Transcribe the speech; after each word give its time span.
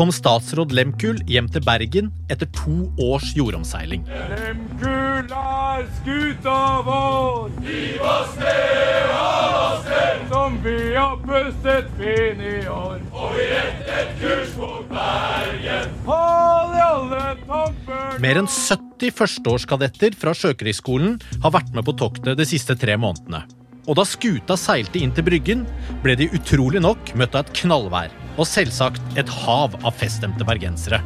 kom 0.00 0.08
statsråd 0.16 0.70
Lehmkuhl 0.72 1.18
hjem 1.28 1.50
til 1.52 1.60
Bergen 1.60 2.06
etter 2.32 2.48
to 2.56 2.86
års 3.04 3.34
jordomseiling. 3.36 4.06
Lehmkuhl 4.08 5.28
er 5.36 5.82
skuta 5.98 6.54
vår, 6.86 7.50
Giv 7.66 8.00
oss 8.08 8.32
sted, 8.38 9.12
av 9.12 9.58
oss 9.58 9.84
sted, 9.84 10.24
som 10.32 10.56
vi 10.64 10.78
har 10.94 11.20
pustet 11.26 11.92
fin 12.00 12.40
i 12.40 12.56
år. 12.64 12.96
og 13.12 13.36
vi 13.36 13.46
rettet 13.52 14.16
kurs 14.22 14.56
mot 14.56 14.88
Bergen. 14.88 15.94
Hold 16.08 16.74
i 16.80 16.84
alle 16.88 17.22
tamper 17.44 18.20
Mer 18.24 18.40
enn 18.40 18.48
70 18.48 19.16
førsteårskadetter 19.20 20.16
fra 20.16 20.32
Sjøkrigsskolen 20.32 21.18
har 21.44 21.58
vært 21.60 21.76
med 21.76 21.84
på 21.84 21.98
toktet 22.00 22.40
de 22.40 22.48
siste 22.48 22.72
tre 22.80 22.96
månedene. 22.96 23.44
Og 23.90 23.96
da 23.98 24.04
skuta 24.06 24.54
seilte 24.54 25.00
inn 25.02 25.10
til 25.10 25.26
Bryggen, 25.26 25.64
ble 26.04 26.14
de 26.18 26.28
utrolig 26.36 26.78
nok 26.82 27.10
møtt 27.18 27.34
av 27.34 27.48
et 27.48 27.56
knallvær. 27.64 28.12
Og 28.38 28.46
selvsagt 28.46 29.18
et 29.18 29.32
hav 29.42 29.74
av 29.82 29.96
feststemte 29.98 30.46
bergensere. 30.46 31.00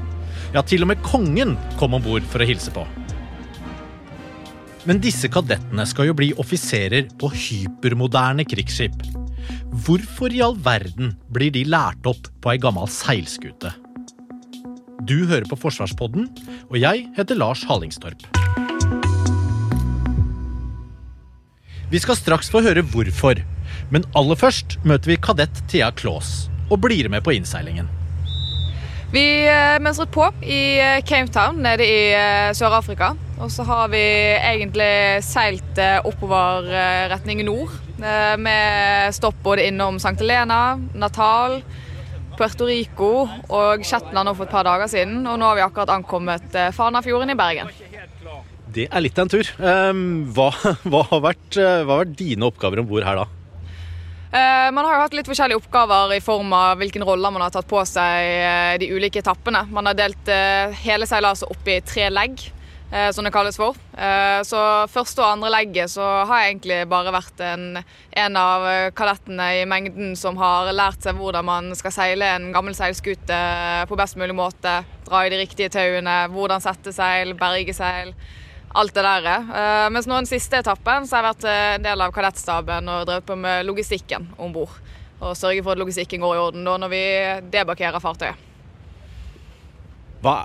Ja, 0.52 0.61
til 0.61 0.84
og 0.84 0.92
med 0.92 1.01
kongen 1.06 1.56
kom 1.80 1.97
om 1.97 2.05
bord 2.05 2.27
for 2.28 2.45
å 2.45 2.48
hilse 2.48 2.75
på. 2.75 2.84
Men 4.84 5.00
disse 5.00 5.31
kadettene 5.33 5.86
skal 5.89 6.11
jo 6.11 6.19
bli 6.19 6.28
offiserer 6.36 7.08
på 7.20 7.33
hypermoderne 7.33 8.45
krigsskip. 8.45 9.01
Hvorfor 9.86 10.34
i 10.36 10.45
all 10.45 10.58
verden 10.61 11.17
blir 11.33 11.55
de 11.56 11.64
lært 11.64 12.05
opp 12.08 12.28
på 12.45 12.53
ei 12.53 12.61
gammel 12.61 12.91
seilskute? 12.92 13.73
Du 15.08 15.25
hører 15.25 15.48
på 15.48 15.56
Forsvarspodden, 15.58 16.28
og 16.69 16.80
jeg 16.80 17.08
heter 17.17 17.41
Lars 17.41 17.64
Halingstorp. 17.69 18.44
Vi 21.95 22.00
skal 22.03 22.17
straks 22.19 22.48
få 22.50 22.59
høre 22.64 22.83
hvorfor, 22.91 23.39
men 23.95 24.03
aller 24.19 24.34
først 24.34 24.81
møter 24.83 25.12
vi 25.12 25.17
kadett 25.23 25.61
Thea 25.70 25.92
Claus 25.95 26.48
og 26.67 26.81
blir 26.83 27.06
med 27.12 27.23
på 27.23 27.36
innseilingen. 27.36 27.86
Vi 29.14 29.23
eh, 29.47 29.77
mønstret 29.78 30.11
på 30.11 30.27
i 30.42 30.81
eh, 30.83 31.05
Cape 31.06 31.31
Town 31.31 31.61
nede 31.62 31.86
i 31.86 32.11
eh, 32.19 32.51
Sør-Afrika. 32.59 33.12
Og 33.39 33.53
så 33.55 33.62
har 33.69 33.92
vi 33.95 34.03
egentlig 34.34 35.23
seilt 35.23 35.78
oppover 36.06 36.67
retning 37.11 37.45
nord. 37.47 37.73
Med 37.98 39.14
stopp 39.14 39.39
både 39.42 39.69
innom 39.69 39.98
St. 40.03 40.17
Helena, 40.19 40.77
Natal, 40.98 41.61
Puerto 42.39 42.67
Rico 42.70 43.11
og 43.55 43.86
Shetland 43.86 44.34
for 44.34 44.47
et 44.47 44.55
par 44.55 44.67
dager 44.67 44.91
siden. 44.91 45.23
Og 45.27 45.39
nå 45.39 45.51
har 45.51 45.58
vi 45.58 45.67
akkurat 45.67 45.95
ankommet 45.95 46.62
Fanafjorden 46.75 47.34
i 47.34 47.39
Bergen. 47.39 47.75
Det 48.75 48.89
er 48.91 49.05
litt 49.05 49.19
av 49.19 49.28
en 49.28 49.33
tur. 49.36 49.55
Ehm, 49.62 50.05
hva, 50.34 50.50
hva, 50.91 51.05
har 51.12 51.25
vært, 51.30 51.56
hva 51.58 51.94
har 51.94 52.05
vært 52.05 52.19
dine 52.19 52.48
oppgaver 52.50 52.83
om 52.83 52.91
bord 52.91 53.06
her, 53.06 53.22
da? 53.22 53.28
Eh, 54.34 54.70
Man 54.75 54.83
har 54.84 54.97
jo 54.97 55.03
hatt 55.05 55.14
litt 55.14 55.28
forskjellige 55.30 55.61
oppgaver 55.61 56.17
i 56.17 56.22
form 56.25 56.50
av 56.56 56.80
hvilken 56.80 57.05
roller 57.06 57.30
man 57.30 57.45
har 57.45 57.52
tatt 57.55 57.69
på 57.70 57.78
seg 57.86 58.27
eh, 58.34 58.75
de 58.83 58.91
ulike 58.91 59.22
etappene. 59.22 59.62
Man 59.70 59.86
har 59.86 59.95
delt 59.95 60.30
eh, 60.33 60.75
hele 60.83 61.06
seilaset 61.06 61.47
opp 61.47 61.70
i 61.70 61.78
tre 61.86 62.11
legg, 62.11 62.48
som 63.17 63.27
det 63.27 63.30
kalles 63.34 63.56
for. 63.58 63.75
Så 64.47 64.58
første 64.92 65.19
og 65.19 65.27
andre 65.27 65.48
legget 65.50 65.91
så 65.91 66.05
har 66.29 66.42
jeg 66.45 66.52
egentlig 66.52 66.77
bare 66.86 67.11
vært 67.11 67.41
en, 67.42 67.80
en 68.23 68.36
av 68.39 68.67
kadettene 68.95 69.48
i 69.56 69.64
mengden 69.67 70.12
som 70.20 70.39
har 70.39 70.70
lært 70.70 71.02
seg 71.02 71.18
hvordan 71.18 71.48
man 71.48 71.73
skal 71.74 71.95
seile 71.96 72.29
en 72.36 72.46
gammel 72.55 72.77
seilskute 72.79 73.41
på 73.91 73.98
best 73.98 74.20
mulig 74.20 74.36
måte. 74.39 74.77
Dra 75.08 75.24
i 75.27 75.33
de 75.33 75.41
riktige 75.42 75.73
tauene, 75.74 76.20
hvordan 76.36 76.62
sette 76.62 76.95
seil, 76.95 77.35
berge 77.41 77.74
seil 77.74 78.14
alt 78.74 78.95
det 78.95 79.05
der. 79.07 79.29
Uh, 79.48 79.86
mens 79.95 80.08
nå 80.11 80.18
den 80.18 80.29
siste 80.29 80.58
etappen 80.62 81.07
så 81.07 81.17
har 81.17 81.23
jeg 81.23 81.30
vært 81.30 81.46
eh, 81.51 81.70
en 81.77 81.86
del 81.86 82.05
av 82.05 82.14
kadettstaben 82.14 82.90
og 82.90 83.07
drevet 83.08 83.29
på 83.29 83.39
med 83.39 83.67
logistikken 83.68 84.29
om 84.42 84.55
bord. 84.55 84.74
Og 85.23 85.36
sørge 85.39 85.62
for 85.62 85.74
at 85.74 85.80
logistikken 85.80 86.23
går 86.24 86.36
i 86.36 86.42
orden 86.42 86.67
da 86.67 86.77
når 86.83 86.92
vi 86.92 87.05
debarkerer 87.55 88.02
fartøyet. 88.02 88.51
Hva, 90.24 90.36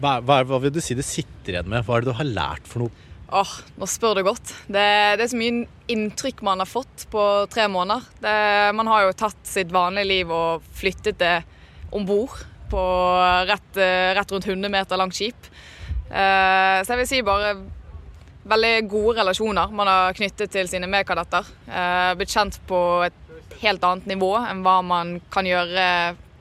hva, 0.00 0.18
hva, 0.22 0.42
hva 0.46 0.60
vil 0.62 0.72
du 0.74 0.80
si 0.82 0.96
du 0.96 1.02
sitter 1.04 1.56
igjen 1.56 1.70
med? 1.70 1.84
Hva 1.84 1.98
er 1.98 2.04
det 2.04 2.12
du 2.12 2.18
har 2.20 2.28
lært 2.28 2.68
for 2.70 2.86
noe? 2.86 3.08
Åh, 3.32 3.52
nå 3.80 3.88
spør 3.88 4.18
du 4.18 4.26
godt. 4.26 4.50
Det, 4.68 4.84
det 5.16 5.24
er 5.24 5.30
så 5.32 5.38
mye 5.40 5.64
inntrykk 5.92 6.42
man 6.44 6.60
har 6.60 6.68
fått 6.68 7.06
på 7.12 7.22
tre 7.52 7.64
måneder. 7.72 8.04
Det, 8.20 8.34
man 8.76 8.90
har 8.92 9.06
jo 9.06 9.14
tatt 9.24 9.40
sitt 9.48 9.72
vanlige 9.72 10.08
liv 10.10 10.32
og 10.32 10.64
flyttet 10.76 11.20
det 11.20 11.36
om 11.92 12.04
bord 12.08 12.36
på 12.72 12.82
rett, 13.48 13.80
rett 14.16 14.32
rundt 14.32 14.48
100 14.48 14.72
meter 14.72 15.00
langt 15.00 15.16
skip. 15.16 15.48
Eh, 16.12 16.78
så 16.84 16.92
jeg 16.92 17.00
vil 17.00 17.08
si 17.08 17.20
bare 17.24 17.54
veldig 18.52 18.72
gode 18.90 19.14
relasjoner 19.22 19.70
man 19.72 19.88
har 19.88 20.16
knyttet 20.16 20.52
til 20.52 20.68
sine 20.68 20.90
medkadetter. 20.90 21.46
Eh, 21.68 22.12
blitt 22.18 22.34
kjent 22.34 22.58
på 22.68 22.80
et 23.06 23.56
helt 23.62 23.84
annet 23.86 24.10
nivå 24.10 24.34
enn 24.42 24.60
hva 24.64 24.80
man 24.84 25.16
kan 25.32 25.48
gjøre 25.48 25.86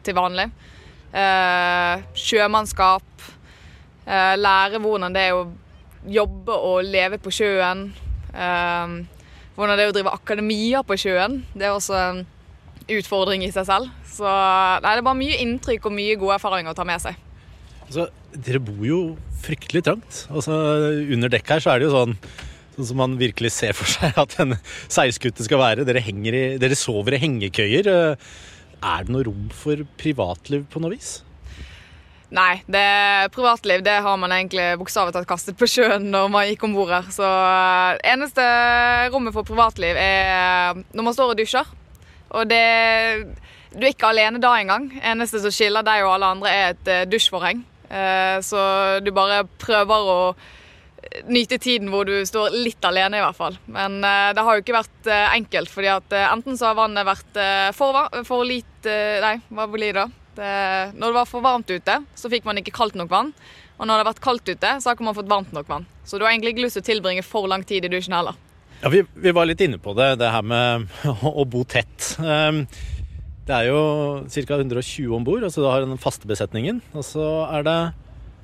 til 0.04 0.18
vanlig. 0.18 0.50
Eh, 1.14 2.04
sjømannskap. 2.18 3.08
Lære 4.12 4.80
hvordan 4.82 5.14
det 5.14 5.22
er 5.30 5.38
å 5.38 5.44
jobbe 6.10 6.56
og 6.58 6.88
leve 6.90 7.20
på 7.22 7.32
sjøen. 7.32 7.84
Hvordan 8.34 9.78
det 9.78 9.86
er 9.86 9.92
å 9.92 9.94
drive 9.96 10.16
akademia 10.18 10.82
på 10.84 10.98
sjøen. 11.00 11.44
Det 11.54 11.68
er 11.68 11.76
også 11.76 11.96
en 12.00 12.24
utfordring 12.92 13.46
i 13.46 13.52
seg 13.54 13.70
selv. 13.70 13.92
Så 14.10 14.26
nei, 14.26 14.82
det 14.90 14.98
er 14.98 15.06
bare 15.06 15.22
mye 15.22 15.38
inntrykk 15.46 15.86
og 15.88 15.96
mye 15.96 16.18
gode 16.20 16.40
erfaringer 16.42 16.74
å 16.74 16.80
ta 16.82 16.88
med 16.88 17.04
seg. 17.06 17.20
Altså, 17.92 18.08
dere 18.32 18.62
bor 18.64 18.86
jo 18.88 19.00
fryktelig 19.44 19.82
trangt. 19.84 20.22
Altså, 20.32 20.56
under 21.12 21.32
dekk 21.34 21.50
her 21.52 21.64
så 21.64 21.74
er 21.74 21.82
det 21.84 21.90
jo 21.90 21.98
sånn 21.98 22.18
Sånn 22.72 22.88
som 22.88 23.02
man 23.02 23.18
virkelig 23.20 23.50
ser 23.52 23.74
for 23.76 23.84
seg 23.92 24.16
at 24.16 24.32
en 24.40 24.54
seilskute 24.88 25.44
skal 25.44 25.60
være. 25.60 25.84
Dere, 25.84 26.00
i, 26.00 26.44
dere 26.56 26.78
sover 26.80 27.18
i 27.18 27.20
hengekøyer. 27.20 27.90
Eh, 27.92 28.30
Er 28.82 29.04
det 29.04 29.12
noe 29.12 29.26
rom 29.28 29.50
for 29.52 29.84
privatliv 30.00 30.64
på 30.72 30.80
noe 30.80 30.94
vis? 30.94 31.10
Nei, 32.32 32.62
det 32.72 33.28
privatliv 33.36 33.84
det 33.84 33.98
har 34.06 34.16
man 34.18 34.32
egentlig 34.32 34.70
bokstavelig 34.80 35.18
talt 35.18 35.28
kastet 35.28 35.60
på 35.60 35.68
sjøen 35.68 36.08
når 36.14 36.32
man 36.32 36.48
gikk 36.48 36.64
om 36.64 36.78
bord 36.80 36.94
her. 36.96 37.12
Så 37.12 37.28
eh, 37.28 38.00
eneste 38.14 38.48
rommet 39.12 39.36
for 39.36 39.44
privatliv 39.52 40.00
er 40.00 40.80
når 40.96 41.10
man 41.10 41.18
står 41.18 41.34
og 41.36 41.42
dusjer. 41.44 41.76
Og 42.32 42.48
det 42.48 42.64
Du 43.76 43.84
er 43.84 43.92
ikke 43.92 44.14
alene 44.16 44.40
da 44.40 44.56
engang. 44.62 44.88
Eneste 45.04 45.44
som 45.44 45.52
skiller 45.52 45.84
deg 45.84 46.08
og 46.08 46.16
alle 46.16 46.32
andre, 46.38 46.56
er 46.56 46.74
et 46.78 46.88
eh, 46.88 47.04
dusjforheng. 47.12 47.66
Eh, 47.92 48.40
Så 48.46 48.62
du 49.04 49.12
bare 49.16 49.44
prøver 49.60 50.12
å 50.16 50.18
nyte 51.28 51.58
tiden 51.60 51.90
hvor 51.92 52.06
du 52.08 52.14
står 52.26 52.54
litt 52.56 52.84
alene, 52.88 53.20
i 53.20 53.24
hvert 53.26 53.38
fall. 53.38 53.58
Men 53.68 54.00
eh, 54.06 54.32
det 54.38 54.46
har 54.48 54.56
jo 54.58 54.64
ikke 54.64 54.78
vært 54.78 55.10
eh, 55.12 55.28
enkelt, 55.36 55.72
fordi 55.74 55.92
at 55.92 56.16
enten 56.24 56.60
så 56.60 56.72
har 56.72 56.80
vannet 56.80 57.08
vært 57.08 57.42
for, 57.76 58.00
for 58.28 58.48
lite 58.48 58.70
Nei, 59.22 59.36
hva 59.54 59.68
blir 59.70 59.92
det 59.94 60.06
da? 60.06 60.08
Det, 60.32 60.52
når 60.96 61.12
det 61.12 61.18
var 61.18 61.28
for 61.28 61.44
varmt 61.44 61.70
ute, 61.70 61.98
så 62.16 62.30
fikk 62.32 62.46
man 62.48 62.58
ikke 62.62 62.74
kaldt 62.74 62.96
nok 62.96 63.10
vann. 63.12 63.34
Og 63.76 63.84
når 63.84 63.98
det 63.98 64.04
har 64.06 64.10
vært 64.14 64.24
kaldt 64.24 64.48
ute, 64.48 64.70
så 64.80 64.88
har 64.90 64.96
ikke 64.96 65.06
man 65.10 65.18
fått 65.18 65.30
varmt 65.30 65.52
nok 65.54 65.68
vann. 65.68 65.86
Så 66.08 66.18
du 66.18 66.24
har 66.24 66.32
egentlig 66.32 66.54
ikke 66.56 66.64
lyst 66.68 66.78
til 66.80 66.86
å 66.86 66.88
tilbringe 66.88 67.26
for 67.26 67.50
lang 67.52 67.66
tid 67.68 67.86
i 67.86 67.92
dusjen 67.92 68.16
heller. 68.16 68.38
Ja, 68.82 68.90
vi, 68.90 69.04
vi 69.14 69.34
var 69.36 69.46
litt 69.46 69.62
inne 69.62 69.78
på 69.82 69.94
det, 69.98 70.16
det 70.22 70.32
her 70.34 70.46
med 70.46 70.88
å, 71.28 71.44
bo 71.46 71.62
tett. 71.70 72.16
Det 73.48 73.58
er 73.58 73.72
jo 73.72 73.82
ca. 74.30 74.58
120 74.60 75.16
om 75.18 75.26
bord, 75.26 75.44
altså 75.44 75.64
du 75.64 75.70
har 75.70 75.82
den 75.82 75.98
faste 76.02 76.30
besetningen. 76.30 76.82
Og 76.94 77.06
så 77.06 77.26
er 77.50 77.66
det 77.66 77.80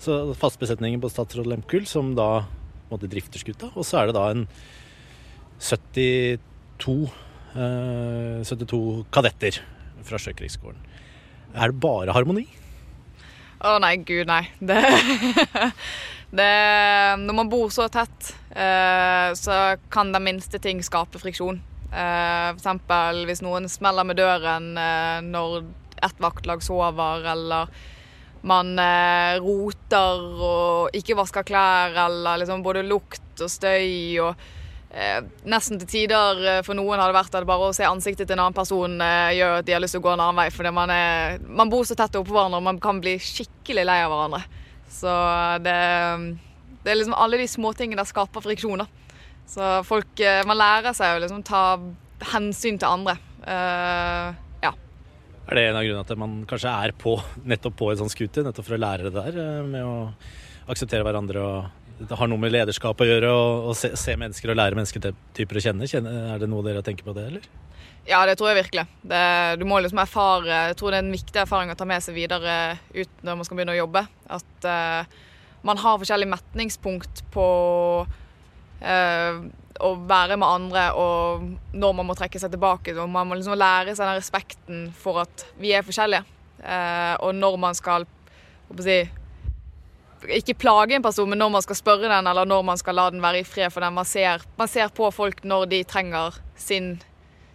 så 0.01 0.17
fastbesetningen 0.37 1.01
på 1.01 1.09
Statsråd 1.09 1.49
Lehmkuhl, 1.49 1.85
som 1.89 2.15
da 2.17 2.47
måtte 2.89 3.09
drifter 3.09 3.41
skuta. 3.41 3.69
Og 3.75 3.85
så 3.85 4.01
er 4.01 4.09
det 4.09 4.17
da 4.17 4.25
en 4.33 4.47
72, 5.61 6.97
eh, 7.53 8.41
72 8.45 8.81
kadetter 9.13 9.61
fra 10.07 10.19
Sjøkrigsskolen. 10.21 10.81
Er 11.53 11.71
det 11.71 11.81
bare 11.81 12.13
harmoni? 12.13 12.45
Å 13.65 13.77
nei, 13.81 13.95
gud 14.05 14.29
nei. 14.29 14.43
Det, 14.61 14.77
det, 16.39 16.51
når 17.23 17.37
man 17.41 17.49
bor 17.49 17.73
så 17.73 17.87
tett, 17.89 18.33
eh, 18.53 19.33
så 19.37 19.77
kan 19.93 20.13
den 20.13 20.25
minste 20.25 20.61
ting 20.61 20.83
skape 20.85 21.21
friksjon. 21.21 21.61
Eh, 21.87 22.47
eksempel 22.51 23.21
hvis 23.29 23.39
noen 23.45 23.69
smeller 23.71 24.03
med 24.07 24.19
døren 24.19 24.73
eh, 24.75 25.19
når 25.23 25.61
ett 26.03 26.19
vaktlag 26.19 26.61
sover, 26.63 27.23
eller 27.31 27.71
man 28.47 28.73
eh, 28.81 29.39
roter 29.39 30.25
og 30.35 30.97
ikke 30.97 31.15
vasker 31.17 31.47
klær, 31.47 31.95
eller 32.07 32.43
liksom 32.43 32.63
både 32.65 32.83
lukt 32.87 33.43
og 33.43 33.51
støy 33.51 34.23
og 34.25 34.47
Nesten 34.97 35.77
til 35.81 35.89
tider 35.91 36.63
for 36.65 36.73
noen 36.73 36.97
har 36.97 37.11
det 37.11 37.17
vært 37.17 37.33
at 37.35 37.45
bare 37.45 37.67
å 37.67 37.73
se 37.75 37.83
ansiktet 37.85 38.23
til 38.23 38.37
en 38.37 38.45
annen 38.45 38.55
person 38.55 38.93
gjør 39.35 39.57
at 39.59 39.65
de 39.67 39.73
har 39.75 39.81
lyst 39.83 39.93
til 39.93 39.99
å 39.99 40.05
gå 40.05 40.13
en 40.13 40.23
annen 40.23 40.39
vei. 40.39 40.45
Fordi 40.55 40.71
man, 40.73 40.89
er, 40.89 41.35
man 41.43 41.69
bor 41.69 41.83
så 41.85 41.93
tett 41.99 42.15
oppå 42.17 42.31
hverandre 42.31 42.61
og 42.61 42.65
man 42.65 42.79
kan 42.81 43.01
bli 43.03 43.17
skikkelig 43.21 43.83
lei 43.85 43.97
av 44.05 44.13
hverandre. 44.15 44.39
Så 44.89 45.11
det, 45.67 45.75
det 46.87 46.93
er 46.93 46.97
liksom 47.01 47.17
alle 47.19 47.41
de 47.43 47.49
småtingene 47.51 47.99
der 47.99 48.09
skaper 48.09 48.47
friksjon. 48.47 48.87
Så 49.47 49.69
folk 49.87 50.19
eh, 50.19 50.43
Man 50.47 50.59
lærer 50.59 50.95
seg 50.97 51.15
å 51.15 51.23
liksom 51.23 51.45
ta 51.47 51.63
hensyn 52.33 52.79
til 52.81 52.89
andre. 52.89 53.13
Uh, 53.45 54.33
ja. 54.63 54.71
Er 55.47 55.55
det 55.55 55.65
en 55.67 55.77
av 55.77 55.85
grunnene 55.85 56.07
til 56.07 56.17
at 56.17 56.21
man 56.23 56.37
kanskje 56.49 56.71
er 56.73 56.93
på 56.97 57.13
nettopp 57.47 57.75
på 57.77 57.91
en 57.91 57.99
sånn 58.01 58.11
scooter? 58.11 58.47
Nettopp 58.47 58.65
for 58.67 58.75
å 58.75 58.81
lære 58.81 59.07
det 59.07 59.13
der, 59.15 59.37
eh, 59.37 59.67
med 59.67 59.85
å 59.85 59.97
akseptere 60.67 61.05
hverandre 61.05 61.43
og 61.45 61.85
det 61.97 62.17
har 62.17 62.29
noe 62.29 62.41
med 62.41 62.53
lederskap 62.53 62.99
å 63.01 63.07
gjøre 63.07 63.29
og 63.33 63.71
se, 63.77 63.89
se, 63.97 64.13
mennesker 64.19 64.51
og 64.53 64.57
lære 64.59 64.77
mennesketyper 64.77 65.57
å 65.57 65.63
kjenne. 65.63 65.87
kjenne. 65.89 66.11
Er 66.35 66.43
det 66.43 66.49
noe 66.51 66.65
dere 66.65 66.83
tenker 66.85 67.07
på 67.07 67.15
det, 67.17 67.23
eller? 67.31 67.47
Ja, 68.07 68.19
det 68.29 68.35
tror 68.37 68.51
jeg 68.51 68.61
virkelig. 68.61 68.85
Det, 69.01 69.21
du 69.59 69.65
må 69.67 69.79
liksom 69.81 69.99
erfare 69.99 70.59
Jeg 70.69 70.77
tror 70.79 70.93
det 70.93 70.99
er 70.99 71.05
en 71.07 71.15
viktig 71.15 71.41
erfaring 71.41 71.73
å 71.73 71.77
ta 71.79 71.87
med 71.89 72.05
seg 72.05 72.15
videre 72.15 72.77
ut 72.93 73.25
når 73.25 73.39
man 73.39 73.47
skal 73.47 73.57
begynne 73.57 73.73
å 73.73 73.81
jobbe. 73.81 74.05
At 74.37 74.69
uh, 74.69 75.17
man 75.67 75.81
har 75.81 75.97
forskjellige 75.97 76.35
metningspunkt 76.35 77.25
på 77.33 77.47
å 79.77 79.91
være 80.09 80.37
med 80.39 80.47
andre 80.47 80.87
og 80.97 81.45
når 81.77 81.95
man 81.97 82.09
må 82.09 82.15
trekke 82.17 82.39
seg 82.41 82.53
tilbake. 82.53 82.95
Og 82.97 83.09
man 83.11 83.29
må 83.29 83.37
liksom 83.37 83.57
lære 83.57 83.95
seg 83.95 84.05
den 84.05 84.19
respekten 84.19 84.83
for 84.97 85.23
at 85.23 85.45
vi 85.61 85.73
er 85.75 85.85
forskjellige. 85.85 86.25
Uh, 86.57 87.13
og 87.21 87.35
når 87.37 87.57
man 87.61 87.77
skal 87.77 88.07
si, 88.81 88.97
ikke 90.39 90.57
plage 90.57 90.97
en 90.97 91.05
person, 91.05 91.29
men 91.29 91.39
når 91.39 91.53
man 91.53 91.65
skal 91.65 91.77
spørre 91.77 92.09
den, 92.09 92.29
eller 92.29 92.49
når 92.49 92.65
man 92.65 92.79
skal 92.81 92.97
la 92.97 93.09
den 93.13 93.23
være 93.23 93.43
i 93.43 93.47
fred 93.47 93.71
for 93.73 93.85
den. 93.85 93.95
Man 93.97 94.07
ser, 94.09 94.45
man 94.57 94.71
ser 94.71 94.93
på 94.93 95.09
folk 95.13 95.43
når 95.45 95.69
de 95.73 95.83
trenger 95.87 96.39
sin 96.57 96.95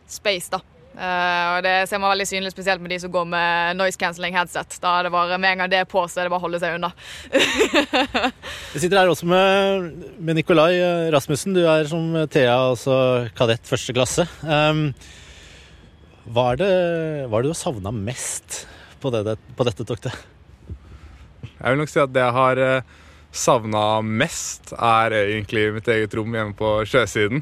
space, 0.07 0.53
da. 0.53 0.63
Uh, 0.93 1.57
og 1.57 1.63
Det 1.65 1.73
ser 1.89 2.01
man 2.03 2.13
veldig 2.13 2.27
synlig 2.29 2.51
spesielt 2.53 2.83
med 2.85 2.93
de 2.93 2.99
som 3.01 3.13
går 3.13 3.25
med 3.33 3.79
noise 3.79 3.97
cancelling 4.01 4.37
headset. 4.37 4.77
Da 4.83 4.99
er 4.99 5.07
det 5.07 5.13
bare, 5.15 5.39
Med 5.41 5.55
en 5.55 5.63
gang 5.63 5.71
det 5.73 5.81
er 5.81 5.89
på, 5.89 6.05
så 6.05 6.21
er 6.21 6.29
det 6.29 6.33
bare 6.35 6.43
å 6.43 6.45
holde 6.45 6.61
seg 6.61 6.77
unna. 6.77 6.93
Vi 8.75 8.83
sitter 8.83 9.01
her 9.01 9.13
også 9.13 9.29
med, 9.31 9.89
med 10.21 10.37
Nikolai 10.37 10.75
eh, 10.77 11.09
Rasmussen. 11.15 11.57
Du 11.57 11.63
er 11.65 11.89
som 11.89 12.13
Thea, 12.33 12.59
altså 12.75 12.97
kadett 13.39 13.69
første 13.69 13.97
klasse. 13.97 14.27
Um, 14.45 14.91
hva, 16.29 16.53
er 16.53 16.61
det, 16.61 16.73
hva 17.29 17.39
er 17.39 17.47
det 17.47 17.49
du 17.49 17.55
har 17.55 17.63
savna 17.63 17.95
mest 17.95 18.67
på, 19.01 19.11
det, 19.15 19.39
på, 19.57 19.67
dette 19.69 19.89
toktet? 19.89 20.21
Jeg 21.43 21.73
vil 21.73 21.81
nok 21.81 21.91
si 21.91 22.03
at 22.03 22.13
det 22.13 22.23
jeg 22.23 22.37
har 22.37 22.61
eh, 22.61 22.93
savna 23.33 23.87
mest, 24.05 24.75
er 24.77 25.17
egentlig 25.25 25.71
mitt 25.79 25.89
eget 25.89 26.15
rom 26.19 26.37
hjemme 26.37 26.57
på 26.59 26.77
sjøsiden. 26.85 27.41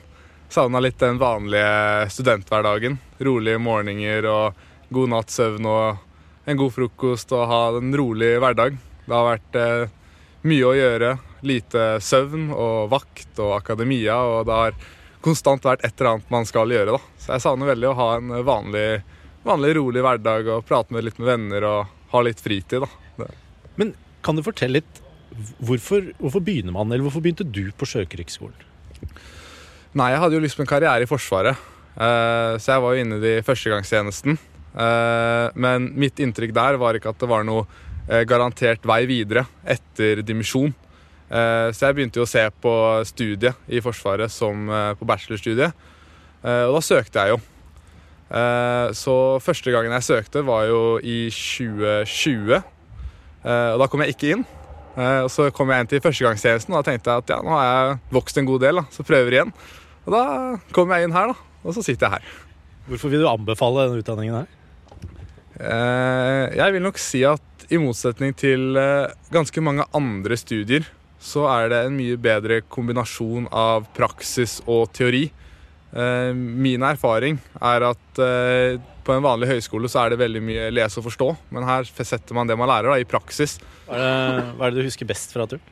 Savna 0.50 0.80
litt 0.80 0.98
den 0.98 1.18
vanlige 1.18 2.10
studenthverdagen. 2.10 2.96
Rolige 3.22 3.58
morgener 3.62 4.26
og 4.26 4.56
god 4.90 5.12
natts 5.12 5.36
søvn 5.38 5.68
og 5.70 6.48
en 6.50 6.58
god 6.58 6.72
frokost 6.74 7.30
og 7.36 7.44
ha 7.46 7.60
en 7.78 7.92
rolig 7.94 8.32
hverdag. 8.42 8.74
Det 9.04 9.14
har 9.14 9.28
vært 9.28 9.58
eh, 9.60 9.92
mye 10.50 10.66
å 10.66 10.72
gjøre. 10.74 11.12
Lite 11.46 11.84
søvn 12.02 12.48
og 12.50 12.90
vakt 12.90 13.38
og 13.38 13.54
akademia, 13.60 14.18
og 14.26 14.50
det 14.50 14.58
har 14.58 14.80
konstant 15.22 15.70
vært 15.70 15.86
et 15.86 15.94
eller 15.94 16.16
annet 16.16 16.34
man 16.34 16.50
skal 16.50 16.74
gjøre. 16.74 16.98
da. 16.98 17.14
Så 17.22 17.36
jeg 17.36 17.46
savner 17.46 17.70
veldig 17.70 17.92
å 17.92 17.96
ha 18.00 18.10
en 18.18 18.36
vanlig, 18.50 18.86
vanlig 19.46 19.74
rolig 19.78 20.02
hverdag 20.02 20.50
og 20.56 20.66
prate 20.66 20.96
med 20.96 21.06
litt 21.06 21.22
med 21.22 21.30
venner 21.30 21.68
og 21.70 21.98
ha 22.10 22.24
litt 22.26 22.42
fritid. 22.42 22.88
da. 22.88 23.30
Men 23.78 23.94
kan 24.26 24.34
du 24.34 24.42
fortelle 24.42 24.80
litt 24.80 25.04
hvorfor, 25.62 26.10
hvorfor 26.18 26.42
begynner 26.42 26.74
man, 26.74 26.90
eller 26.90 27.06
hvorfor 27.06 27.22
begynte 27.22 27.46
du 27.46 27.68
på 27.70 27.86
Sjøkrigsskolen? 27.86 28.66
Nei, 29.90 30.12
jeg 30.12 30.20
hadde 30.22 30.36
jo 30.38 30.42
lyst 30.44 30.54
på 30.54 30.62
en 30.62 30.70
karriere 30.70 31.02
i 31.02 31.08
Forsvaret. 31.10 31.58
Uh, 31.98 32.54
så 32.62 32.76
jeg 32.76 32.82
var 32.84 32.94
jo 32.94 33.02
inne 33.02 33.16
i 33.26 33.40
førstegangstjenesten. 33.42 34.36
Uh, 34.70 35.50
men 35.58 35.88
mitt 35.98 36.20
inntrykk 36.22 36.52
der 36.54 36.78
var 36.78 36.94
ikke 36.94 37.10
at 37.10 37.18
det 37.18 37.28
var 37.30 37.42
noe 37.46 37.64
uh, 37.66 38.20
garantert 38.28 38.86
vei 38.86 39.02
videre 39.10 39.48
etter 39.66 40.22
dimisjon. 40.26 40.74
så 41.30 41.86
jeg 41.86 41.94
begynte 41.94 42.18
jo 42.18 42.24
å 42.26 42.26
se 42.26 42.42
på 42.58 42.70
studiet 43.06 43.70
i 43.70 43.78
Forsvaret 43.78 44.32
som 44.34 44.66
på 44.98 45.06
bachelorstudiet. 45.06 45.70
og 46.42 46.72
da 46.74 46.80
søkte 46.82 47.22
jeg 47.22 47.30
jo. 47.30 47.36
så 48.98 49.14
første 49.38 49.70
gangen 49.70 49.94
jeg 49.94 50.02
søkte, 50.08 50.42
var 50.42 50.64
jo 50.66 50.98
i 50.98 51.30
2020. 51.30 52.58
og 53.44 53.78
da 53.78 53.86
kom 53.86 54.02
jeg 54.02 54.16
ikke 54.16 54.32
inn. 54.34 54.42
og 54.96 55.30
så 55.30 55.52
kom 55.54 55.70
jeg 55.70 55.84
inn 55.84 55.92
til 55.92 56.02
førstegangstjenesten, 56.02 56.74
og 56.74 56.82
da 56.82 56.90
tenkte 56.90 57.14
jeg 57.14 57.22
at 57.22 57.30
ja, 57.30 57.38
nå 57.46 57.54
har 57.54 57.70
jeg 57.70 58.00
vokst 58.10 58.42
en 58.42 58.50
god 58.50 58.66
del, 58.66 58.82
da, 58.82 58.84
så 58.90 59.06
prøver 59.06 59.38
igjen. 59.38 59.54
Og 60.10 60.16
da 60.16 60.22
kommer 60.74 60.98
jeg 60.98 61.06
inn 61.06 61.14
her, 61.14 61.30
da. 61.30 61.50
Og 61.62 61.76
så 61.76 61.84
sitter 61.86 62.08
jeg 62.08 62.18
her. 62.18 62.38
Hvorfor 62.90 63.12
vil 63.12 63.22
du 63.22 63.28
anbefale 63.30 63.84
denne 63.86 64.02
utdanningen 64.02 64.40
her? 64.40 64.48
Eh, 65.60 66.56
jeg 66.58 66.74
vil 66.74 66.82
nok 66.82 66.98
si 66.98 67.20
at 67.28 67.66
i 67.70 67.78
motsetning 67.78 68.34
til 68.34 68.74
eh, 68.80 69.12
ganske 69.30 69.62
mange 69.62 69.86
andre 69.94 70.38
studier, 70.40 70.88
så 71.22 71.44
er 71.52 71.70
det 71.70 71.84
en 71.84 71.94
mye 71.94 72.18
bedre 72.18 72.58
kombinasjon 72.66 73.46
av 73.54 73.86
praksis 73.94 74.58
og 74.66 74.88
teori. 74.98 75.28
Eh, 75.94 76.32
min 76.34 76.82
erfaring 76.90 77.38
er 77.60 77.86
at 77.92 78.24
på 79.06 79.14
en 79.14 79.24
vanlig 79.24 79.52
høyskole 79.52 79.86
så 79.90 80.02
er 80.02 80.12
det 80.12 80.22
veldig 80.24 80.42
mye 80.42 80.68
lese 80.74 80.98
og 80.98 81.06
forstå, 81.06 81.30
men 81.54 81.70
her 81.70 81.86
setter 81.86 82.34
man 82.34 82.50
det 82.50 82.58
man 82.58 82.72
lærer, 82.72 82.90
da, 82.90 82.98
i 82.98 83.06
praksis. 83.06 83.60
Hva 83.86 83.94
er, 83.94 84.38
det, 84.40 84.46
hva 84.58 84.66
er 84.66 84.74
det 84.74 84.82
du 84.82 84.90
husker 84.90 85.06
best 85.06 85.38
fra 85.38 85.46
turen? 85.46 85.62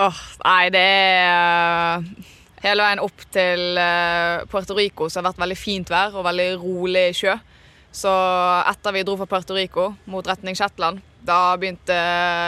Åh, 0.00 0.08
oh, 0.08 0.26
nei, 0.46 0.68
det 0.72 0.88
er 0.88 2.38
hele 2.64 2.84
veien 2.84 3.02
opp 3.02 3.26
til 3.32 3.78
uh, 3.80 4.46
Puerto 4.50 4.76
Rico 4.76 5.08
så 5.08 5.20
har 5.20 5.30
vært 5.30 5.42
veldig 5.44 5.58
fint 5.58 5.92
vær 5.92 6.16
og 6.16 6.26
veldig 6.28 6.50
rolig 6.62 7.10
sjø. 7.16 7.36
Så 7.90 8.10
etter 8.70 8.94
vi 8.94 9.04
dro 9.06 9.16
fra 9.18 9.28
Puerto 9.30 9.56
Rico 9.56 9.90
mot 10.10 10.26
retning 10.26 10.54
Shetland, 10.58 11.00
da 11.26 11.56
begynte 11.58 11.96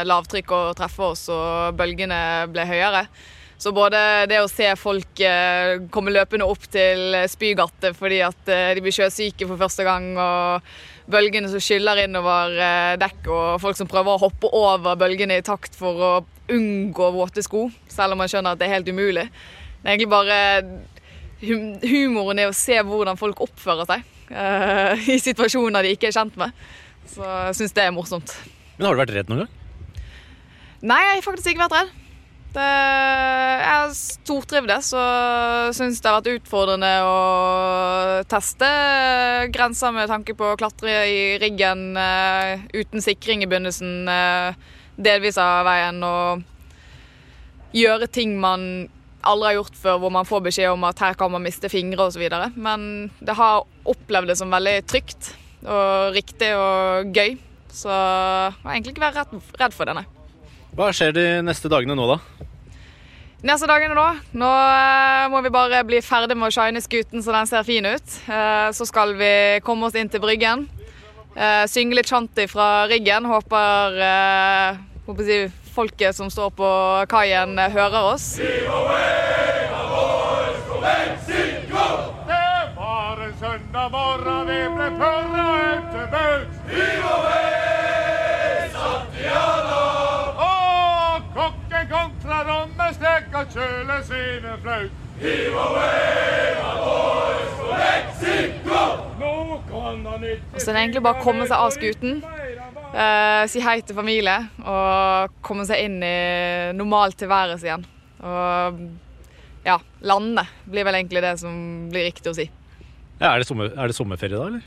lavtrykk 0.07 0.53
å 0.55 0.65
treffe 0.79 1.09
oss 1.13 1.27
og 1.35 1.79
bølgene 1.79 2.19
ble 2.53 2.67
høyere. 2.69 3.07
Så 3.63 3.71
både 3.75 3.99
det 4.31 4.41
å 4.43 4.51
se 4.51 4.69
folk 4.79 5.23
uh, 5.23 5.83
komme 5.95 6.15
løpende 6.15 6.47
opp 6.51 6.67
til 6.71 7.17
Spygattet 7.31 7.99
fordi 7.99 8.21
at 8.27 8.43
de 8.49 8.83
blir 8.83 8.95
sjøsyke 8.95 9.47
for 9.49 9.61
første 9.61 9.87
gang, 9.87 10.13
og 10.19 11.11
bølgene 11.11 11.51
som 11.51 11.63
skyller 11.63 12.05
innover 12.05 12.55
dekk, 13.01 13.27
og 13.27 13.63
folk 13.63 13.79
som 13.79 13.91
prøver 13.91 14.15
å 14.15 14.23
hoppe 14.23 14.51
over 14.55 14.99
bølgene 14.99 15.41
i 15.41 15.47
takt 15.47 15.75
for 15.79 16.07
å 16.07 16.13
unngå 16.53 17.11
våte 17.15 17.43
sko, 17.45 17.67
selv 17.91 18.15
om 18.15 18.23
man 18.23 18.31
skjønner 18.31 18.55
at 18.55 18.61
det 18.61 18.69
er 18.69 18.77
helt 18.77 18.91
umulig. 18.93 19.27
Det 19.83 19.91
er 19.91 19.97
egentlig 19.97 20.13
bare 20.15 20.39
humoren 21.43 22.39
i 22.39 22.47
å 22.47 22.55
se 22.55 22.77
hvordan 22.87 23.19
folk 23.19 23.41
oppfører 23.43 23.89
seg 23.89 24.05
uh, 24.31 25.09
i 25.11 25.19
situasjoner 25.19 25.83
de 25.83 25.97
ikke 25.97 26.11
er 26.13 26.15
kjent 26.15 26.39
med. 26.39 26.55
Så 27.11 27.25
jeg 27.27 27.59
syns 27.59 27.75
det 27.75 27.89
er 27.89 27.95
morsomt. 27.95 28.37
Men 28.77 28.87
har 28.87 28.95
du 28.95 29.03
vært 29.03 29.17
redd 29.17 29.33
noen 29.33 29.45
gang? 29.45 29.59
Nei, 30.83 31.01
jeg 31.03 31.19
har 31.19 31.27
faktisk 31.27 31.53
ikke 31.53 31.67
vært 31.67 31.77
redd. 31.81 31.99
Det, 32.53 32.69
jeg 32.69 33.73
har 33.73 33.93
stortrivdes 33.97 34.91
og 35.01 35.77
syns 35.77 36.03
det 36.05 36.11
har 36.11 36.19
vært 36.19 36.43
utfordrende 36.43 36.91
å 37.09 37.19
teste 38.29 38.69
grenser 39.55 39.95
med 39.97 40.11
tanke 40.13 40.37
på 40.37 40.51
å 40.51 40.59
klatre 40.61 40.99
i 41.09 41.23
riggen 41.41 41.97
uh, 41.97 42.61
uten 42.77 43.05
sikring 43.05 43.43
i 43.43 43.49
begynnelsen, 43.49 44.05
uh, 44.05 44.53
delvis 45.01 45.41
av 45.41 45.65
veien, 45.65 46.03
og 46.05 47.73
gjøre 47.73 48.11
ting 48.13 48.37
man 48.39 48.91
aldri 49.29 49.51
har 49.51 49.59
gjort 49.61 49.79
før, 49.79 50.01
hvor 50.03 50.13
man 50.15 50.29
får 50.29 50.45
beskjed 50.49 50.73
om 50.75 50.85
at 50.89 51.01
her 51.03 51.17
kan 51.19 51.33
man 51.33 51.45
miste 51.45 51.71
fingre 51.73 52.09
osv. 52.09 52.25
Men 52.55 53.11
det 53.21 53.37
har 53.39 53.65
opplevd 53.89 54.33
det 54.33 54.39
som 54.41 54.53
veldig 54.53 54.77
trygt 54.91 55.33
og 55.63 56.17
riktig 56.17 56.53
og 56.59 57.13
gøy. 57.15 57.37
Så 57.73 57.89
jeg 57.89 58.57
har 58.65 58.75
egentlig 58.75 58.97
ikke 58.97 59.07
vært 59.07 59.37
redd 59.61 59.77
for 59.77 59.89
det, 59.89 59.97
nei. 59.97 60.07
Hva 60.77 60.89
skjer 60.95 61.15
de 61.17 61.27
neste 61.45 61.71
dagene 61.73 61.97
nå, 61.97 62.09
da? 62.09 62.49
Neste 63.43 63.67
dagene 63.67 63.97
nå? 63.97 64.05
Nå 64.39 64.49
uh, 64.49 65.25
må 65.33 65.41
vi 65.43 65.51
bare 65.53 65.81
bli 65.87 65.99
ferdig 66.05 66.37
med 66.39 66.51
å 66.51 66.55
shine 66.55 66.83
skuten 66.85 67.25
så 67.25 67.35
den 67.35 67.49
ser 67.51 67.67
fin 67.67 67.89
ut. 67.89 68.15
Uh, 68.29 68.71
så 68.75 68.87
skal 68.89 69.17
vi 69.19 69.33
komme 69.67 69.89
oss 69.89 69.99
inn 69.99 70.13
til 70.13 70.23
Bryggen. 70.23 70.69
Uh, 71.35 71.65
synge 71.71 71.99
litt 71.99 72.13
shanty 72.13 72.47
fra 72.51 72.87
riggen. 72.93 73.27
Håper, 73.27 73.99
håper 75.09 75.29
folket 75.73 76.17
som 76.17 76.31
står 76.31 76.51
på 76.57 76.71
kaien, 77.13 77.59
hører 77.73 78.13
oss. 78.13 78.39
Og 100.55 100.61
så 100.61 100.71
er 100.71 100.75
det 100.75 100.81
egentlig 100.83 101.03
bare 101.03 101.19
å 101.19 101.23
komme 101.23 101.47
seg 101.49 101.57
av 101.59 101.71
skuten. 101.75 102.23
Uh, 102.93 103.49
si 103.49 103.63
hei 103.65 103.79
til 103.81 103.97
familie 103.97 104.35
og 104.69 105.33
komme 105.45 105.65
seg 105.65 105.87
inn 105.87 105.97
i 106.05 106.17
normal 106.77 107.15
tilværelse 107.17 107.65
igjen. 107.65 107.87
Og 108.23 108.83
ja, 109.65 109.79
lande 110.05 110.45
blir 110.69 110.85
vel 110.87 110.99
egentlig 110.99 111.23
det 111.25 111.37
som 111.41 111.55
blir 111.93 112.05
riktig 112.11 112.33
å 112.33 112.37
si. 112.37 112.49
Ja, 113.17 113.33
er, 113.33 113.43
det 113.43 113.49
sommer, 113.49 113.71
er, 113.73 113.89
det 113.89 113.97
sommerferie 113.97 114.37
da, 114.37 114.49
eller? 114.51 114.65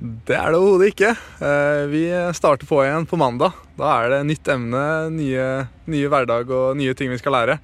Det 0.00 0.34
er 0.36 0.50
det 0.50 0.58
overhodet 0.58 0.90
ikke. 0.94 1.10
Eh, 1.44 1.82
vi 1.92 2.02
starter 2.36 2.66
på 2.66 2.80
igjen 2.82 3.06
på 3.06 3.18
mandag. 3.20 3.56
Da 3.78 3.92
er 4.00 4.14
det 4.14 4.20
nytt 4.30 4.48
emne, 4.50 4.84
nye, 5.14 5.46
nye 5.92 6.10
hverdag 6.10 6.50
og 6.56 6.78
nye 6.80 6.96
ting 6.98 7.12
vi 7.12 7.20
skal 7.20 7.36
lære. 7.36 7.58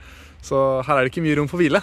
Så 0.45 0.61
her 0.87 0.99
er 0.99 1.05
det 1.07 1.15
ikke 1.15 1.25
mye 1.25 1.39
rom 1.41 1.51
for 1.51 1.61
hvile. 1.61 1.81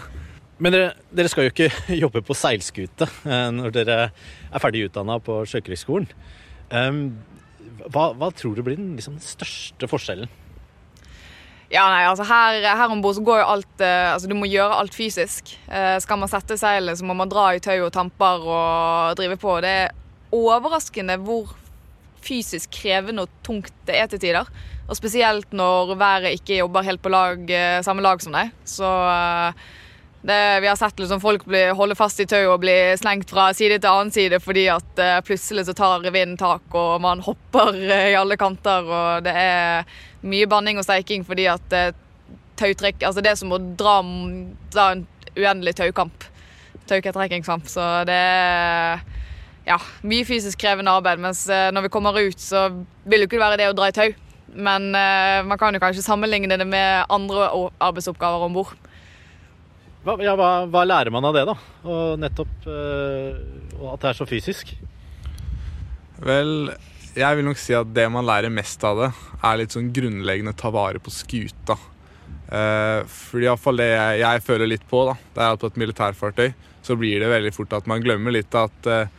Men 0.63 0.75
dere, 0.75 0.93
dere 1.11 1.31
skal 1.31 1.49
jo 1.49 1.53
ikke 1.53 1.69
jobbe 2.03 2.23
på 2.23 2.37
seilskute 2.37 3.09
eh, 3.27 3.49
når 3.53 3.75
dere 3.75 3.99
er 4.07 4.63
ferdig 4.63 4.87
utdanna 4.87 5.19
på 5.23 5.41
Sjøkrigsskolen. 5.49 6.07
Hva, 7.89 8.11
hva, 8.17 8.29
tror 8.35 8.55
du 8.55 8.63
blir 8.65 8.79
den 8.79 8.93
liksom, 8.97 9.19
største 9.23 9.89
forskjellen? 9.89 10.31
Ja, 11.73 11.87
nei, 11.89 12.03
altså 12.05 12.25
Her, 12.27 12.59
her 12.77 12.91
om 12.93 13.01
bord 13.01 13.17
så 13.17 13.23
går 13.25 13.41
jo 13.41 13.49
alt 13.55 13.81
eh, 13.81 14.11
altså 14.13 14.29
Du 14.29 14.35
må 14.37 14.49
gjøre 14.49 14.77
alt 14.77 14.93
fysisk. 14.93 15.55
Eh, 15.67 15.97
skal 16.03 16.21
man 16.21 16.29
sette 16.31 16.57
seilet, 16.59 16.99
så 16.99 17.07
må 17.07 17.15
man 17.17 17.31
dra 17.31 17.49
i 17.55 17.61
tau 17.63 17.87
og 17.87 17.93
tamper 17.95 18.45
og 18.45 19.17
drive 19.17 19.39
på. 19.41 19.57
Det 19.65 19.73
er 19.87 19.95
overraskende 20.33 21.17
hvor 21.23 21.55
fysisk 22.23 22.71
krevende 22.77 23.25
og 23.25 23.41
tungt 23.45 23.73
det 23.87 23.97
er 23.99 24.11
til 24.11 24.21
tider. 24.21 24.49
Og 24.87 24.97
spesielt 24.99 25.53
når 25.55 25.95
været 25.97 26.37
ikke 26.37 26.59
jobber 26.59 26.85
helt 26.85 27.01
på 27.01 27.11
lag, 27.13 27.41
eh, 27.49 27.81
samme 27.85 28.03
lag 28.05 28.21
som 28.21 28.35
deg. 28.35 28.53
Så 28.67 28.85
eh, 28.85 29.65
det, 30.23 30.59
vi 30.59 30.67
har 30.67 30.75
sett 30.75 30.99
liksom 30.99 31.21
folk 31.21 31.45
bli, 31.45 31.65
holde 31.75 31.95
fast 31.99 32.21
i 32.23 32.25
tau 32.25 32.53
og 32.53 32.61
bli 32.63 32.73
slengt 32.95 33.27
fra 33.33 33.49
side 33.51 33.81
til 33.83 33.89
annen 33.91 34.11
side 34.15 34.37
fordi 34.39 34.69
at 34.71 34.99
uh, 35.01 35.17
plutselig 35.27 35.65
så 35.67 35.73
tar 35.75 36.05
vinden 36.05 36.37
tak 36.39 36.77
og 36.79 37.01
man 37.03 37.19
hopper 37.27 37.75
uh, 37.75 38.05
i 38.07 38.15
alle 38.15 38.37
kanter. 38.39 38.87
Og 38.87 39.25
det 39.25 39.33
er 39.35 39.83
mye 40.23 40.47
banning 40.47 40.79
og 40.79 40.85
steiking 40.87 41.25
fordi 41.27 41.49
at 41.51 41.75
uh, 41.75 41.89
tautrekk 42.55 43.03
Altså 43.03 43.23
det 43.25 43.33
er 43.33 43.41
som 43.41 43.51
å 43.51 43.59
dra, 43.59 43.97
dra 44.71 44.85
en 44.93 45.03
uendelig 45.35 45.75
taukamp. 45.81 46.29
Tauketrekkingskamp. 46.87 47.67
Så 47.67 47.83
det 48.07 48.15
er 48.15 49.03
ja, 49.67 49.79
mye 50.07 50.23
fysisk 50.27 50.61
krevende 50.63 50.93
arbeid. 50.93 51.19
Mens 51.19 51.43
når 51.49 51.87
vi 51.87 51.91
kommer 51.91 52.15
ut, 52.15 52.39
så 52.39 52.69
vil 53.09 53.23
jo 53.25 53.27
ikke 53.27 53.39
det 53.39 53.43
være 53.43 53.59
det 53.59 53.69
å 53.71 53.75
dra 53.75 53.89
i 53.89 53.95
tau. 53.95 54.15
Men 54.53 54.91
man 54.93 55.57
kan 55.57 55.73
jo 55.73 55.81
kanskje 55.81 56.05
sammenligne 56.05 56.59
det 56.59 56.67
med 56.69 57.07
andre 57.11 57.47
arbeidsoppgaver 57.81 58.45
om 58.45 58.59
bord. 58.59 58.75
Hva, 60.03 60.17
ja, 60.19 60.33
hva, 60.35 60.65
hva, 60.67 60.81
lærer 60.83 61.13
man 61.15 61.23
av 61.23 61.35
det, 61.37 61.45
da? 61.47 61.53
Og 61.87 62.17
nettopp 62.19 62.65
øh, 62.67 63.37
at 63.93 64.01
det 64.03 64.09
er 64.09 64.17
så 64.17 64.27
fysisk? 64.27 64.73
Vel, 66.23 66.73
jeg 67.15 67.39
vil 67.39 67.47
nok 67.47 67.59
si 67.61 67.75
at 67.77 67.87
det 67.95 68.09
man 68.11 68.27
lærer 68.27 68.51
mest 68.51 68.83
av 68.87 68.99
det, 68.99 69.09
er 69.39 69.59
litt 69.61 69.75
sånn 69.75 69.93
grunnleggende 69.95 70.55
ta 70.59 70.73
vare 70.75 70.99
på 71.03 71.13
skuta. 71.13 71.77
Eh, 72.51 72.99
fordi 73.07 73.47
iallfall 73.47 73.79
det 73.79 73.89
jeg, 73.93 74.19
jeg, 74.25 74.43
føler 74.43 74.71
litt 74.73 74.83
på, 74.89 75.05
da, 75.07 75.15
det 75.35 75.43
er 75.45 75.55
at 75.55 75.63
på 75.63 75.71
et 75.71 75.79
militærfartøy 75.85 76.49
så 76.83 76.97
blir 76.99 77.23
det 77.23 77.31
veldig 77.31 77.53
fort 77.55 77.75
at 77.77 77.87
man 77.87 78.03
glemmer 78.03 78.35
litt 78.35 78.53
at 78.59 78.89
eh, 78.91 79.13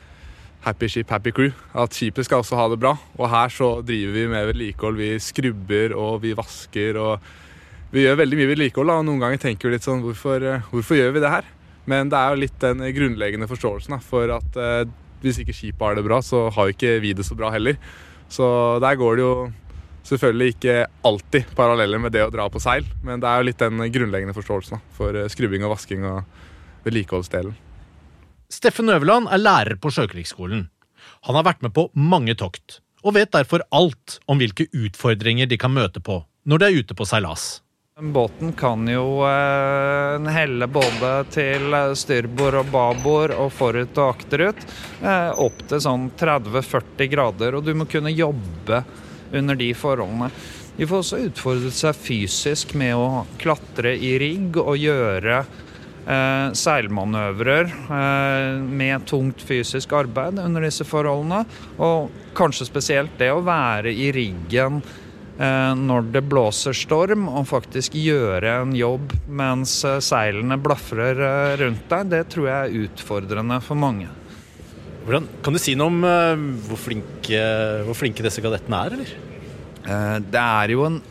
happy 0.67 0.91
ship, 0.93 1.09
happy 1.09 1.33
crew. 1.33 1.55
At 1.73 1.97
skipet 1.97 2.29
skal 2.29 2.45
også 2.45 2.61
ha 2.61 2.69
det 2.73 2.81
bra. 2.83 2.93
Og 3.17 3.31
her 3.33 3.53
så 3.53 3.79
driver 3.81 4.19
vi 4.19 4.27
med 4.33 4.51
vedlikehold. 4.53 5.01
Vi 5.01 5.11
skrubber 5.21 5.97
og 5.97 6.21
vi 6.25 6.35
vasker 6.37 7.01
og 7.01 7.33
vi 7.95 8.03
gjør 8.03 8.19
veldig 8.19 8.39
mye 8.41 8.51
vedlikehold, 8.51 8.91
og 8.91 9.05
noen 9.07 9.23
ganger 9.23 9.41
tenker 9.45 9.69
vi 9.69 9.77
litt 9.77 9.87
sånn 9.87 10.03
hvorfor, 10.03 10.43
eh, 10.43 10.65
hvorfor, 10.73 10.99
gjør 10.99 11.15
vi 11.15 11.23
det 11.23 11.31
her? 11.31 11.51
Men 11.87 12.09
det 12.11 12.19
er 12.19 12.33
jo 12.33 12.41
litt 12.43 12.57
den 12.63 12.81
grunnleggende 12.97 13.47
forståelsen 13.51 13.95
da, 13.95 14.01
for 14.03 14.33
at 14.35 14.57
eh, 14.59 14.87
hvis 15.23 15.39
ikke 15.41 15.55
skipet 15.55 15.85
har 15.85 15.99
det 15.99 16.07
bra, 16.07 16.19
så 16.25 16.49
har 16.53 16.69
jo 16.69 16.75
ikke 16.75 16.97
vi 17.05 17.13
det 17.17 17.27
så 17.27 17.37
bra 17.39 17.53
heller. 17.55 17.79
Så 18.33 18.47
der 18.83 18.99
går 18.99 19.17
det 19.17 19.25
jo 19.25 19.35
selvfølgelig 20.05 20.55
ikke 20.57 20.77
alltid 21.07 21.55
paralleller 21.57 22.03
med 22.03 22.13
det 22.17 22.25
å 22.27 22.33
dra 22.35 22.49
på 22.53 22.61
seil, 22.61 22.87
men 23.07 23.23
det 23.23 23.31
er 23.31 23.41
jo 23.41 23.49
litt 23.49 23.63
den 23.63 23.87
grunnleggende 23.95 24.37
forståelsen 24.37 24.77
da, 24.77 24.83
for 24.97 25.15
eh, 25.15 25.31
skrubbing 25.31 25.65
og 25.65 25.77
vasking 25.77 26.05
og 26.09 26.25
vedlikeholdsdelen. 26.85 27.55
Steffen 28.53 28.91
Øverland 28.91 29.31
er 29.33 29.41
lærer 29.41 29.79
på 29.81 29.93
Sjøkrigsskolen. 29.95 30.67
Han 31.29 31.39
har 31.39 31.47
vært 31.47 31.63
med 31.65 31.73
på 31.77 31.89
mange 31.95 32.35
tokt, 32.39 32.81
og 33.07 33.15
vet 33.17 33.33
derfor 33.33 33.63
alt 33.71 34.19
om 34.27 34.41
hvilke 34.41 34.67
utfordringer 34.75 35.47
de 35.47 35.61
kan 35.61 35.73
møte 35.73 36.03
på 36.03 36.25
når 36.45 36.61
de 36.61 36.67
er 36.67 36.83
ute 36.83 36.97
på 36.97 37.07
seilas. 37.09 37.64
Båten 38.01 38.53
kan 38.53 38.89
jo 38.89 39.21
eh, 39.23 40.25
helle 40.35 40.67
både 40.67 41.11
til 41.31 41.77
styrbord 41.95 42.57
og 42.59 42.73
babord 42.73 43.35
og 43.39 43.53
forut 43.55 44.01
og 44.03 44.17
akterut. 44.17 44.65
Eh, 44.99 45.31
opp 45.39 45.63
til 45.71 45.79
sånn 45.85 46.09
30-40 46.19 47.07
grader, 47.13 47.55
og 47.55 47.63
du 47.63 47.71
må 47.79 47.87
kunne 47.87 48.11
jobbe 48.11 48.81
under 49.31 49.55
de 49.61 49.69
forholdene. 49.79 50.33
De 50.75 50.89
får 50.91 51.05
også 51.05 51.21
utfordret 51.29 51.79
seg 51.79 51.95
fysisk 51.95 52.75
med 52.75 52.97
å 52.99 53.23
klatre 53.39 53.95
i 53.95 54.17
rigg 54.19 54.59
og 54.59 54.75
gjøre 54.75 55.39
eh, 55.39 56.51
seilmanøvrer 56.51 57.71
eh, 57.71 58.59
med 58.59 59.07
tungt 59.07 59.47
fysisk 59.47 59.95
arbeid 59.95 60.43
under 60.43 60.67
disse 60.67 60.83
forholdene. 60.83 61.45
Og 61.79 62.11
kanskje 62.35 62.67
spesielt 62.73 63.15
det 63.23 63.31
å 63.31 63.47
være 63.47 63.95
i 63.95 64.11
riggen 64.19 64.83
Eh, 64.83 65.04
når 65.35 66.11
det 66.15 66.23
blåser 66.31 66.77
storm, 66.79 67.25
og 67.27 67.49
faktisk 67.51 67.97
gjøre 67.99 68.53
en 68.61 68.75
jobb 68.79 69.17
mens 69.27 69.81
eh, 69.89 69.99
seilene 70.05 70.59
blafrer 70.63 71.19
eh, 71.19 71.55
rundt 71.65 71.89
deg, 71.91 72.13
det 72.13 72.21
tror 72.31 72.47
jeg 72.51 72.59
er 72.69 72.85
utfordrende 72.87 73.59
for 73.65 73.79
mange. 73.79 74.07
Hvordan, 75.05 75.27
kan 75.45 75.57
du 75.57 75.61
si 75.61 75.75
noe 75.77 75.91
om 75.91 76.05
hvor 76.65 76.79
flinke, 76.81 77.41
hvor 77.85 77.99
flinke 77.99 78.25
disse 78.25 78.41
kadettene 78.41 78.79
er, 78.87 78.95
eller? 78.97 80.23
Det 80.25 80.41
er 80.41 80.73
jo 80.73 80.87
en 80.87 81.03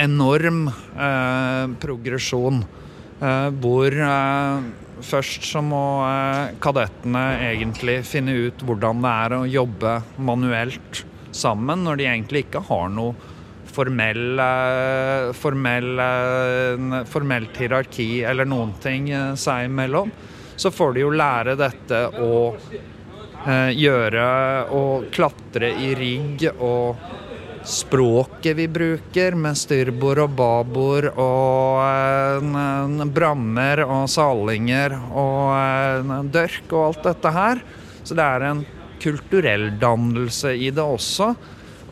enorm 0.00 0.68
eh, 0.68 1.66
progresjon. 1.80 2.62
Eh, 3.20 3.50
hvor 3.60 3.94
eh, 3.94 4.70
først 5.04 5.46
så 5.48 5.62
må 5.64 5.82
kadettene 6.62 7.24
egentlig 7.50 8.00
finne 8.08 8.36
ut 8.46 8.64
hvordan 8.64 9.02
det 9.04 9.14
er 9.26 9.36
å 9.36 9.44
jobbe 9.48 9.98
manuelt 10.22 11.04
sammen, 11.34 11.82
når 11.84 11.98
de 11.98 12.08
egentlig 12.08 12.44
ikke 12.46 12.62
har 12.70 12.90
noe 12.94 13.32
formell, 13.74 14.40
formell, 15.34 15.90
formelt 17.10 17.58
hierarki 17.58 18.08
eller 18.26 18.48
noen 18.48 18.74
ting 18.82 19.10
eh, 19.10 19.32
seg 19.38 19.68
imellom, 19.68 20.12
så 20.56 20.70
får 20.70 20.94
de 20.94 21.04
jo 21.04 21.10
lære 21.14 21.56
dette 21.58 22.00
å 22.22 22.34
eh, 22.54 23.70
gjøre 23.74 24.26
og 24.78 25.10
klatre 25.14 25.72
i 25.74 25.92
rigg 25.98 26.46
og 26.54 27.02
språket 27.64 28.58
vi 28.58 28.66
bruker 28.68 29.34
med 29.40 29.56
styrbord 29.56 30.20
og 30.26 30.36
babord 30.38 31.08
og 31.14 31.80
eh, 31.88 33.04
brammer 33.16 33.84
og 33.86 34.06
salinger 34.12 34.98
og 35.10 36.30
dørk 36.34 36.70
og 36.72 36.86
alt 36.90 37.10
dette 37.10 37.34
her. 37.34 37.64
Så 38.04 38.16
det 38.16 38.24
er 38.24 38.48
en 38.50 38.64
kulturell 39.00 39.70
dannelse 39.80 40.52
i 40.56 40.70
det 40.72 40.84
også. 40.84 41.32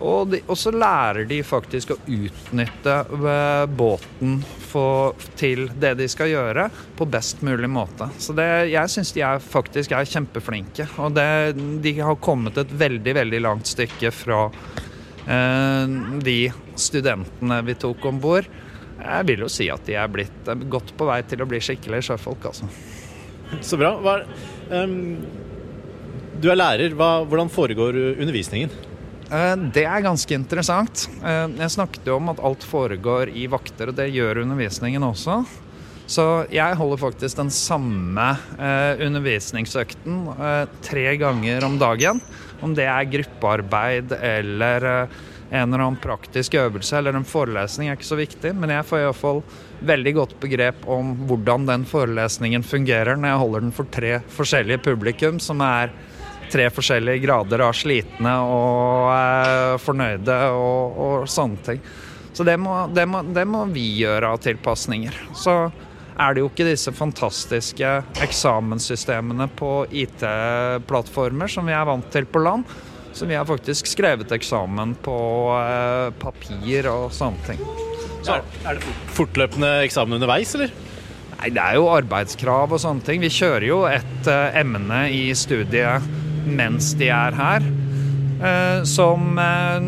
Og, 0.03 0.33
de, 0.33 0.41
og, 0.49 0.57
så 0.59 0.73
lærer 0.75 1.27
de 1.31 1.39
faktisk 1.47 1.93
å 1.95 1.99
utnytte 2.11 2.95
eh, 3.15 3.67
båten 3.71 4.41
for, 4.73 5.15
til 5.39 5.69
det 5.79 5.95
de 6.01 6.09
skal 6.11 6.33
gjøre, 6.33 6.67
på 6.99 7.07
best 7.11 7.45
mulig 7.47 7.71
måte. 7.71 8.09
Så 8.23 8.35
det, 8.37 8.49
jeg 8.73 8.93
syns 8.93 9.15
de 9.15 9.23
er 9.27 9.43
faktisk 9.45 9.95
er 9.95 10.09
kjempeflinke. 10.09 10.89
Og 11.03 11.15
det, 11.15 11.29
de 11.85 11.95
har 12.01 12.19
kommet 12.25 12.59
et 12.59 12.75
veldig, 12.83 13.15
veldig 13.21 13.43
langt 13.47 13.71
stykke 13.71 14.11
fra 14.17 14.43
eh, 14.51 15.97
de 16.27 16.39
studentene 16.75 17.63
vi 17.69 17.79
tok 17.87 18.11
om 18.11 18.21
bord. 18.23 18.51
Jeg 19.03 19.29
vil 19.31 19.47
jo 19.47 19.51
si 19.51 19.69
at 19.73 19.87
de 19.87 19.97
er 19.99 20.11
blitt 20.11 20.51
er 20.51 20.67
godt 20.71 20.95
på 20.99 21.07
vei 21.09 21.23
til 21.27 21.43
å 21.43 21.49
bli 21.51 21.63
skikkelige 21.63 22.11
sjøfolk, 22.11 22.51
altså. 22.53 22.69
Så 23.61 23.77
bra. 23.77 23.97
Hva, 24.01 24.21
um, 24.73 24.95
du 26.43 26.49
er 26.51 26.59
lærer. 26.59 26.95
Hva, 26.97 27.21
hvordan 27.29 27.51
foregår 27.53 27.99
undervisningen? 28.15 28.73
Eh, 29.33 29.57
det 29.73 29.87
er 29.89 30.05
ganske 30.05 30.37
interessant. 30.37 31.07
Eh, 31.25 31.49
jeg 31.63 31.75
snakket 31.77 32.09
jo 32.09 32.19
om 32.19 32.33
at 32.33 32.43
alt 32.45 32.65
foregår 32.69 33.33
i 33.33 33.49
vakter, 33.51 33.89
og 33.91 33.97
det 33.97 34.11
gjør 34.13 34.43
undervisningen 34.45 35.05
også. 35.09 35.43
Så 36.13 36.27
jeg 36.53 36.77
holder 36.77 37.01
faktisk 37.01 37.39
den 37.39 37.53
samme 37.55 38.27
eh, 38.59 39.01
undervisningsøkten 39.07 40.25
tre 40.85 41.05
ganger 41.17 41.65
om 41.65 41.79
dagen. 41.81 42.21
Om 42.63 42.75
det 42.77 42.85
er 42.91 43.09
gruppearbeid 43.09 44.13
eller 44.19 44.89
en 45.53 45.69
eller 45.69 45.83
annen 45.85 46.01
praktisk 46.01 46.55
øvelse 46.57 46.97
eller 46.97 47.17
en 47.17 47.29
forelesning 47.29 47.89
er 47.89 47.97
ikke 47.99 48.09
så 48.09 48.19
viktig, 48.19 48.53
men 48.57 48.73
jeg 48.73 48.87
får 48.89 49.03
iallfall 49.03 49.43
veldig 49.85 50.13
godt 50.17 50.37
begrep 50.41 50.87
om 50.91 51.11
hvordan 51.29 51.67
den 51.69 51.85
forelesningen 51.89 52.65
fungerer 52.65 53.19
når 53.19 53.33
jeg 53.33 53.43
holder 53.43 53.67
den 53.67 53.75
for 53.77 53.91
tre 53.93 54.15
forskjellige 54.33 54.85
publikum, 54.87 55.41
som 55.43 55.61
er 55.65 55.93
tre 56.53 56.69
forskjellige 56.73 57.23
grader 57.25 57.65
av 57.65 57.77
slitne 57.77 58.35
og 58.45 59.09
eh, 59.15 59.77
fornøyde 59.83 60.39
og, 60.53 60.99
og, 61.07 61.31
sånne 61.31 61.65
ting. 61.67 61.81
Så 62.33 62.45
det 62.49 62.57
må, 62.61 62.75
det, 62.93 63.07
må, 63.09 63.23
det 63.29 63.45
må, 63.49 63.65
vi 63.73 63.87
gjøre 64.03 64.33
av 64.33 64.41
tilpasninger. 64.45 65.17
Så 65.37 65.57
er 66.13 66.35
det 66.35 66.43
jo 66.43 66.49
ikke 66.51 66.69
disse 66.69 66.93
fantastiske 66.97 67.91
eksamenssystemene 68.25 69.49
på 69.57 69.73
IT-plattformer 70.05 71.53
som 71.53 71.69
vi 71.69 71.77
er 71.77 71.89
vant 71.89 72.09
til 72.13 72.29
på 72.29 72.45
land. 72.45 72.69
Så 73.13 73.29
vi 73.29 73.37
har 73.37 73.45
faktisk 73.45 73.89
skrevet 73.91 74.33
eksamen 74.33 74.95
på 75.05 75.17
eh, 75.59 76.09
papir 76.21 76.89
og 76.93 77.11
sånne 77.13 77.49
ting. 77.49 77.61
Så. 78.23 78.39
Er 78.63 78.79
det 78.79 78.97
fortløpende 79.17 79.75
eksamen 79.83 80.17
underveis, 80.17 80.55
eller? 80.57 80.73
Nei, 81.43 81.51
det 81.51 81.61
er 81.61 81.77
jo 81.77 81.89
arbeidskrav 81.91 82.73
og 82.73 82.81
sånne 82.81 83.03
ting. 83.05 83.21
Vi 83.25 83.33
kjører 83.35 83.67
jo 83.67 83.83
et 83.91 84.29
eh, 84.31 84.61
emne 84.63 85.05
i 85.13 85.25
studiet 85.37 86.22
mens 86.47 86.93
de 86.99 87.11
er 87.13 87.37
her. 87.39 87.69
eh, 88.43 88.83
som 88.85 89.39
eh, 89.39 89.85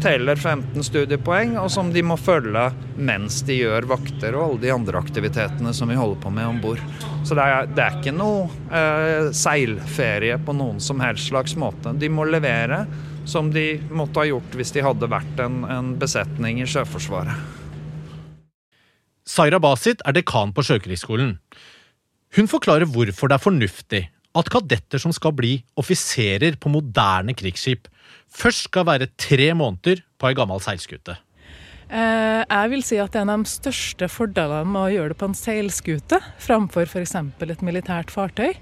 teller 0.00 0.36
15 0.36 0.84
studiepoeng, 0.84 1.56
og 1.58 1.70
som 1.72 1.90
de 1.92 2.02
må 2.06 2.16
følge 2.16 2.68
mens 2.96 3.40
de 3.46 3.58
gjør 3.60 3.88
vakter 3.90 4.36
og 4.36 4.44
alle 4.44 4.62
de 4.62 4.72
andre 4.72 5.00
aktivitetene 5.00 5.74
som 5.74 5.90
vi 5.90 5.98
holder 5.98 6.20
på 6.22 6.32
med 6.32 6.48
om 6.48 6.60
bord. 6.62 6.82
Så 7.26 7.36
det 7.36 7.44
er, 7.44 7.68
det 7.74 7.84
er, 7.84 7.98
ikke 7.98 8.14
noe 8.16 8.48
eh, 8.72 9.30
seilferie 9.36 10.38
på 10.40 10.56
noen 10.56 10.80
som 10.82 11.02
helst 11.04 11.30
slags 11.32 11.56
måte. 11.58 11.94
De 11.98 12.10
må 12.12 12.26
levere 12.28 12.84
som 13.28 13.50
de 13.52 13.74
måtte 13.92 14.22
ha 14.22 14.28
gjort 14.30 14.54
hvis 14.56 14.72
de 14.72 14.84
hadde 14.84 15.10
vært 15.10 15.40
en, 15.44 15.64
en 15.68 15.94
besetning 16.00 16.62
i 16.62 16.68
Sjøforsvaret. 16.68 17.56
Saira 19.28 19.58
Basit 19.60 20.00
er 20.08 20.14
dekan 20.16 20.54
på 20.56 20.64
Sjøkrigsskolen. 20.64 21.34
Hun 22.36 22.48
forklarer 22.48 22.88
hvorfor 22.88 23.28
det 23.28 23.36
er 23.36 23.44
fornuftig 23.44 24.00
at 24.36 24.50
kadetter 24.52 25.00
som 25.00 25.14
skal 25.14 25.32
bli 25.36 25.54
offiserer 25.80 26.58
på 26.60 26.72
moderne 26.72 27.34
krigsskip, 27.36 27.88
først 28.28 28.68
skal 28.68 28.86
være 28.88 29.08
tre 29.20 29.52
måneder 29.56 30.04
på 30.18 30.28
ei 30.28 30.36
gammel 30.36 30.60
seilskute. 30.62 31.16
Eh, 31.88 32.42
jeg 32.44 32.70
vil 32.74 32.84
si 32.84 32.98
at 33.00 33.16
en 33.16 33.32
av 33.32 33.42
de 33.42 33.48
største 33.48 34.10
fordelene 34.12 34.68
med 34.68 34.82
å 34.82 34.92
gjøre 34.92 35.14
det 35.14 35.20
på 35.22 35.30
en 35.30 35.38
seilskute 35.38 36.20
framfor 36.44 36.84
f.eks. 36.84 37.14
et 37.16 37.64
militært 37.64 38.12
fartøy, 38.12 38.52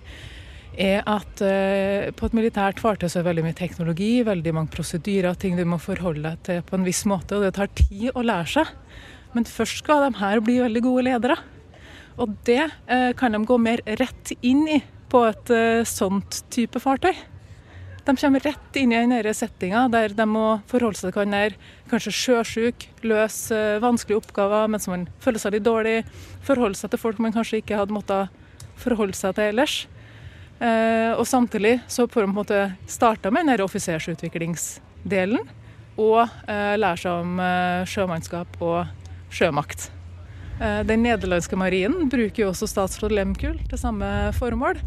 er 0.76 1.02
at 1.08 1.42
eh, 1.42 2.12
på 2.14 2.28
et 2.28 2.36
militært 2.36 2.78
fartøy 2.82 3.08
så 3.08 3.18
er 3.18 3.24
det 3.24 3.30
veldig 3.32 3.46
mye 3.48 3.58
teknologi, 3.58 4.12
veldig 4.22 4.54
mange 4.54 4.72
prosedyrer, 4.76 5.34
ting 5.34 5.58
du 5.58 5.64
må 5.66 5.80
forholde 5.82 6.28
deg 6.28 6.46
til 6.46 6.62
på 6.68 6.78
en 6.78 6.86
viss 6.86 7.02
måte, 7.08 7.34
og 7.34 7.46
det 7.48 7.56
tar 7.58 7.72
tid 7.74 8.12
å 8.14 8.22
lære 8.22 8.52
seg. 8.58 8.72
Men 9.34 9.48
først 9.48 9.82
skal 9.82 10.06
de 10.06 10.20
her 10.20 10.40
bli 10.44 10.60
veldig 10.62 10.82
gode 10.84 11.08
ledere. 11.08 11.36
Og 12.22 12.36
det 12.46 12.62
eh, 12.62 13.10
kan 13.18 13.34
de 13.34 13.42
gå 13.44 13.58
mer 13.60 13.82
rett 13.98 14.36
inn 14.38 14.62
i 14.70 14.78
på 15.16 15.24
et 15.30 15.54
uh, 15.54 15.86
sånt 15.88 16.42
type 16.52 16.80
fartøy. 16.82 17.14
De 18.06 18.14
kommer 18.14 18.44
rett 18.44 18.76
inn 18.78 18.92
i 18.92 19.00
den 19.08 19.34
settinga 19.34 19.86
der 19.90 20.12
de 20.14 20.26
må 20.28 20.60
forholde 20.70 20.98
seg 21.00 21.10
til 21.10 21.16
hverandre. 21.16 21.56
Kanskje 21.90 22.12
sjøsjuk, 22.14 22.86
løse 23.06 23.56
uh, 23.56 23.80
vanskelige 23.82 24.20
oppgaver 24.20 24.68
mens 24.70 24.88
man 24.92 25.08
føler 25.24 25.42
seg 25.42 25.56
litt 25.56 25.66
dårlig. 25.66 25.98
Forholde 26.46 26.78
seg 26.78 26.92
til 26.92 27.02
folk 27.02 27.22
man 27.22 27.34
kanskje 27.34 27.62
ikke 27.62 27.80
hadde 27.80 27.96
måttet 27.96 28.44
forholde 28.76 29.16
seg 29.16 29.38
til 29.38 29.54
ellers. 29.54 29.78
Uh, 30.60 31.16
og 31.16 31.24
samtidig 31.28 31.78
så 31.88 32.04
får 32.04 32.26
de 32.26 32.28
på 32.28 32.34
en 32.34 32.38
måte 32.42 32.62
starta 32.90 33.32
med 33.32 33.48
den 33.48 33.64
offisersutviklingsdelen. 33.64 35.48
Og 35.96 36.28
lære 36.44 37.00
seg 37.00 37.22
om 37.24 37.38
sjømannskap 37.88 38.58
og 38.60 39.06
sjømakt. 39.32 39.86
Eh, 40.56 40.82
den 40.88 41.02
nederlandske 41.04 41.56
marinen 41.58 42.08
bruker 42.08 42.46
jo 42.46 42.52
også 42.52 42.68
statsråd 42.70 43.12
Lehmkuhl 43.12 43.58
til 43.68 43.80
samme 43.80 44.08
formål. 44.38 44.80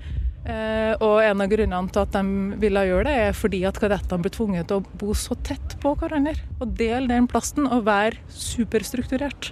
Eh, 0.48 0.94
og 1.04 1.20
en 1.20 1.44
av 1.44 1.50
grunnene 1.52 1.92
til 1.92 2.02
at 2.02 2.14
de 2.16 2.60
ville 2.62 2.84
gjøre 2.88 3.08
det, 3.10 3.16
er 3.28 3.36
fordi 3.38 3.60
at 3.68 3.80
kadettene 3.82 4.24
ble 4.24 4.32
tvunget 4.34 4.70
til 4.70 4.80
å 4.80 5.00
bo 5.02 5.16
så 5.18 5.36
tett 5.46 5.76
på 5.84 5.94
hverandre. 6.00 6.38
Og 6.60 6.72
dele 6.80 7.12
den 7.12 7.28
plassen 7.30 7.68
og 7.68 7.84
være 7.90 8.22
superstrukturert. 8.32 9.52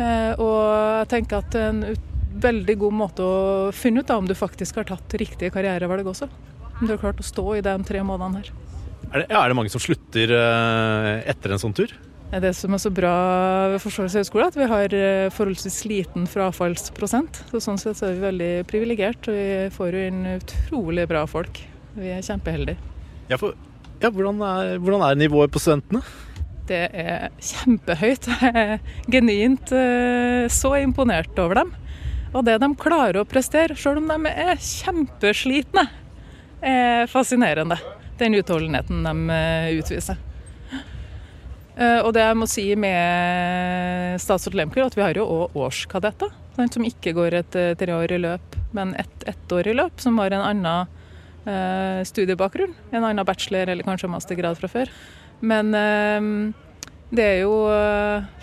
Eh, 0.00 0.32
og 0.40 0.62
jeg 1.02 1.10
tenker 1.12 1.42
at 1.42 1.58
en 1.60 1.84
veldig 2.42 2.78
god 2.80 2.96
måte 2.96 3.26
å 3.26 3.70
finne 3.76 4.00
ut 4.00 4.08
da, 4.08 4.16
om 4.16 4.28
du 4.28 4.34
faktisk 4.36 4.80
har 4.80 4.88
tatt 4.88 5.18
riktige 5.20 5.52
karrierevalg 5.52 6.08
også. 6.14 6.30
Om 6.80 6.86
du 6.86 6.94
har 6.94 7.02
klart 7.02 7.20
å 7.20 7.26
stå 7.26 7.44
i 7.58 7.64
de 7.64 7.76
tre 7.86 8.00
månedene 8.06 8.40
her. 8.40 8.54
Er 9.12 9.20
det, 9.20 9.28
er 9.28 9.50
det 9.50 9.56
mange 9.58 9.70
som 9.70 9.82
slutter 9.82 10.30
etter 11.28 11.52
en 11.52 11.60
sånn 11.60 11.74
tur? 11.76 11.92
Det 12.32 12.54
som 12.56 12.72
er 12.72 12.80
så 12.80 12.88
bra 12.88 13.12
ved 13.74 13.82
Forsvarets 13.82 14.14
høgskole, 14.16 14.46
er 14.46 14.54
at 14.54 14.56
vi 14.56 14.68
har 14.70 14.94
eh, 14.96 15.32
forholdsvis 15.36 15.82
liten 15.84 16.24
frafallsprosent. 16.30 17.42
Så 17.50 17.60
sånn 17.60 17.80
sett 17.80 17.98
så 17.98 18.06
er 18.08 18.16
vi 18.16 18.24
veldig 18.24 18.52
privilegert, 18.70 19.28
og 19.28 19.36
vi 19.36 19.66
får 19.74 19.98
jo 19.98 20.04
inn 20.08 20.22
utrolig 20.38 21.04
bra 21.10 21.26
folk. 21.28 21.60
Vi 21.92 22.08
er 22.08 22.24
kjempeheldige. 22.24 22.80
Ja, 23.28 23.36
for, 23.36 23.52
ja, 24.00 24.08
hvordan, 24.08 24.40
er, 24.48 24.80
hvordan, 24.80 25.04
er, 25.10 25.20
nivået 25.20 25.52
på 25.52 25.60
studentene? 25.60 26.00
Det 26.72 26.80
er 26.88 27.28
kjempehøyt. 27.36 28.30
Jeg 28.40 28.64
er 28.64 28.74
genuint 29.12 29.76
eh, 29.76 30.48
så 30.48 30.72
imponert 30.80 31.36
over 31.36 31.60
dem. 31.60 31.76
Og 32.32 32.48
det 32.48 32.56
de 32.64 32.72
klarer 32.80 33.20
å 33.20 33.28
prestere, 33.28 33.76
sjøl 33.76 34.00
om 34.00 34.08
de 34.08 34.32
er 34.32 34.56
kjempeslitne, 34.56 35.84
er 36.64 37.08
fascinerende. 37.12 37.76
Den 38.16 38.40
utholdenheten 38.40 39.04
de 39.04 39.36
eh, 39.36 39.72
utviser. 39.82 40.16
Eh, 41.76 42.00
og 42.04 42.12
det 42.12 42.24
jeg 42.24 42.36
må 42.38 42.48
si 42.50 42.64
med 42.76 44.20
statsråd 44.20 44.56
Lemker, 44.58 44.84
at 44.84 44.96
vi 44.96 45.04
har 45.04 45.18
jo 45.18 45.26
òg 45.26 45.60
årskadetter. 45.66 46.32
Som 46.72 46.84
ikke 46.84 47.14
går 47.16 47.38
et 47.38 47.56
eh, 47.56 47.74
treårig 47.80 48.20
løp, 48.20 48.58
men 48.76 48.92
et 49.00 49.28
ettårig 49.30 49.76
løp, 49.78 50.02
som 50.02 50.18
har 50.20 50.34
en 50.36 50.44
annen 50.50 50.98
eh, 51.48 52.02
studiebakgrunn. 52.08 52.74
En 52.92 53.06
annen 53.06 53.28
bachelor 53.28 53.72
eller 53.72 53.88
kanskje 53.88 54.12
mastergrad 54.12 54.60
fra 54.60 54.68
før. 54.72 54.92
Men 55.42 55.72
det 57.10 57.24
er 57.26 57.38
jo 57.40 57.54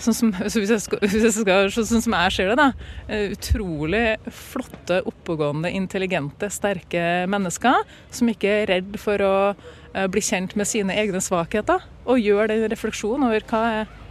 sånn 0.04 0.15
som, 0.18 0.32
hvis 0.44 0.74
jeg 0.74 0.82
skal, 0.84 1.00
hvis 1.06 1.30
jeg 1.30 1.32
skal, 1.38 1.70
sånn 1.72 2.04
som 2.04 2.15
jeg 2.18 2.34
ser 2.36 2.52
det, 2.52 2.58
da, 2.60 3.20
utrolig 3.32 4.02
flotte, 4.36 4.98
oppegående, 5.08 5.72
intelligente, 5.80 6.50
sterke 6.52 7.24
mennesker 7.32 7.86
som 8.12 8.34
ikke 8.34 8.52
er 8.58 8.74
redd 8.74 9.00
for 9.00 9.24
å 9.24 9.34
bli 9.93 10.21
kjent 10.21 10.56
med 10.60 10.69
sine 10.69 10.93
egne 11.02 11.21
svakheter 11.23 11.86
og 12.06 12.21
gjøre 12.21 12.52
den 12.52 12.69
refleksjonen 12.71 13.28
over 13.30 13.45
hva 13.49 13.63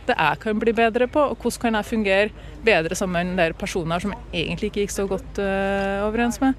det 0.09 0.17
jeg 0.17 0.41
kan 0.43 0.61
bli 0.61 0.73
bedre 0.73 1.07
på, 1.11 1.21
og 1.21 1.37
hvordan 1.37 1.61
kan 1.63 1.79
jeg 1.79 1.89
fungere 1.89 2.47
bedre 2.65 2.97
sammen 2.97 3.35
med 3.37 3.57
personer 3.61 4.01
som 4.01 4.15
jeg 4.33 4.47
egentlig 4.47 4.71
ikke 4.71 4.87
gikk 4.87 4.95
så 4.95 5.07
godt 5.11 5.41
uh, 5.43 6.07
overens 6.07 6.41
med. 6.41 6.57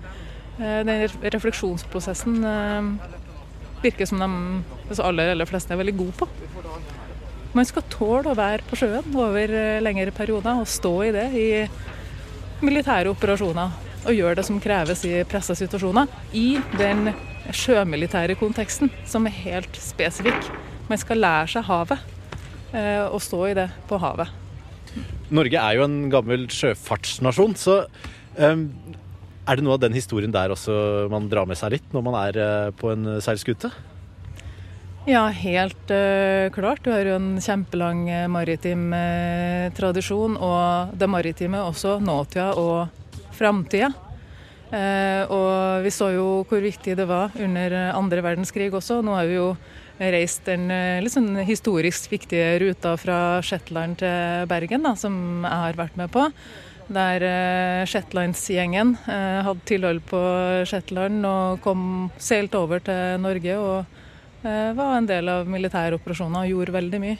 Uh, 0.59 0.81
den 0.85 1.07
refleksjonsprosessen 1.33 2.45
virker 3.81 4.05
som 4.05 4.21
de 4.21 4.29
altså 4.89 5.07
aller, 5.07 5.33
aller 5.33 5.49
fleste 5.49 5.73
er 5.73 5.81
veldig 5.81 5.97
gode 5.97 6.17
på. 6.19 6.29
Man 7.57 7.65
skal 7.65 7.87
tåle 7.89 8.29
å 8.29 8.37
være 8.37 8.65
på 8.69 8.77
sjøen 8.77 9.15
over 9.17 9.55
lengre 9.81 10.13
perioder 10.13 10.61
og 10.61 10.69
stå 10.69 10.95
i 11.07 11.13
det 11.15 11.27
i 11.33 11.47
militære 12.61 13.09
operasjoner. 13.15 13.88
Og 14.07 14.15
gjøre 14.15 14.37
det 14.39 14.45
som 14.47 14.59
kreves 14.63 15.03
i 15.07 15.17
pressa 15.27 15.55
situasjoner 15.57 16.07
i 16.37 16.59
den 16.79 17.11
sjømilitære 17.55 18.37
konteksten, 18.39 18.91
som 19.07 19.27
er 19.27 19.35
helt 19.43 19.79
spesifikk. 19.81 20.47
Man 20.89 21.01
skal 21.01 21.21
lære 21.21 21.49
seg 21.53 21.67
havet, 21.67 21.99
eh, 22.73 23.05
og 23.05 23.19
stå 23.23 23.41
i 23.49 23.57
det 23.57 23.67
på 23.89 23.99
havet. 24.01 24.31
Norge 25.29 25.61
er 25.61 25.77
jo 25.77 25.85
en 25.85 25.99
gammel 26.09 26.47
sjøfartsnasjon, 26.49 27.53
så 27.59 27.83
um, 28.39 28.63
er 29.45 29.59
det 29.59 29.65
noe 29.65 29.77
av 29.77 29.83
den 29.83 29.97
historien 29.97 30.33
der 30.33 30.53
også 30.53 31.09
man 31.11 31.29
drar 31.29 31.45
med 31.49 31.59
seg 31.59 31.75
litt 31.75 31.93
når 31.93 32.05
man 32.07 32.17
er 32.23 32.39
uh, 32.39 32.71
på 32.73 32.93
en 32.95 33.19
seilskute? 33.21 33.69
Ja, 35.09 35.27
helt 35.33 35.93
uh, 35.93 36.49
klart. 36.53 36.81
Du 36.85 36.89
har 36.93 37.05
jo 37.05 37.17
en 37.19 37.35
kjempelang 37.41 38.07
maritim 38.31 38.89
uh, 38.93 39.69
tradisjon, 39.77 40.37
og 40.37 40.95
det 40.97 41.09
maritime 41.09 41.61
også 41.67 41.99
nåtida 42.01 42.51
og 42.57 42.98
framtida. 43.39 43.93
Eh, 44.69 45.23
og 45.33 45.81
vi 45.81 45.89
så 45.93 46.11
jo 46.13 46.25
hvor 46.45 46.61
viktig 46.61 46.93
det 46.97 47.07
var 47.09 47.33
under 47.41 47.73
andre 47.89 48.21
verdenskrig 48.21 48.69
også. 48.69 48.99
Nå 49.01 49.15
har 49.17 49.29
vi 49.29 49.39
jo 49.39 49.53
reist 49.99 50.45
den 50.47 50.69
eh, 50.71 51.01
litt 51.01 51.15
sånn 51.15 51.33
historisk 51.47 52.11
viktige 52.13 52.59
ruta 52.61 52.93
fra 53.01 53.39
Shetland 53.45 53.99
til 54.03 54.45
Bergen, 54.51 54.85
da, 54.85 54.93
som 54.99 55.15
jeg 55.41 55.63
har 55.65 55.79
vært 55.79 55.97
med 55.99 56.13
på. 56.13 56.27
Der 56.89 57.21
uh, 57.21 57.85
Shetlandsgjengen 57.85 58.95
hadde 59.05 59.65
tilhold 59.69 60.01
på 60.09 60.21
Shetland 60.65 61.21
og 61.29 61.59
kom 61.61 61.83
seilt 62.17 62.57
over 62.57 62.81
til 62.81 63.21
Norge 63.21 63.59
og 63.61 63.99
var 64.41 64.95
en 64.95 65.09
del 65.11 65.29
av 65.29 65.45
militære 65.45 65.99
operasjoner 65.99 66.47
og 66.47 66.55
gjorde 66.55 66.73
veldig 66.79 67.03
mye. 67.03 67.19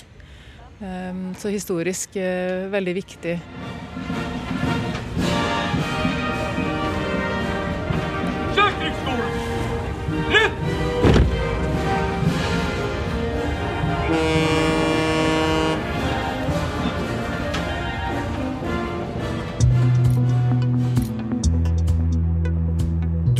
Så 1.37 1.53
historisk 1.53 2.17
veldig 2.73 2.97
viktig. 2.97 3.35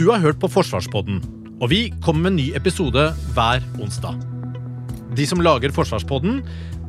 Du 0.10 0.14
har 0.16 0.24
hørt 0.26 0.40
på 0.42 0.48
Forsvarspodden, 0.50 1.20
og 1.62 1.70
vi 1.70 1.92
kommer 2.02 2.24
med 2.24 2.32
en 2.32 2.40
ny 2.40 2.46
episode 2.58 3.04
hver 3.36 3.66
onsdag. 3.78 4.16
De 5.14 5.28
som 5.30 5.44
lager 5.46 5.70
Forsvarspodden, 5.70 6.40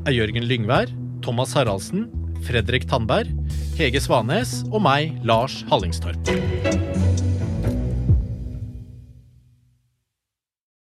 er 0.09 0.17
Jørgen 0.17 0.47
Lyngvær, 0.49 0.89
Thomas 1.21 1.53
Haraldsen, 1.53 2.07
Fredrik 2.49 2.89
Tandberg, 2.89 3.29
Hege 3.77 4.01
Svanes 4.01 4.63
og 4.71 4.81
meg, 4.89 5.21
Lars 5.21 5.59
Hallingstorp. 5.69 6.33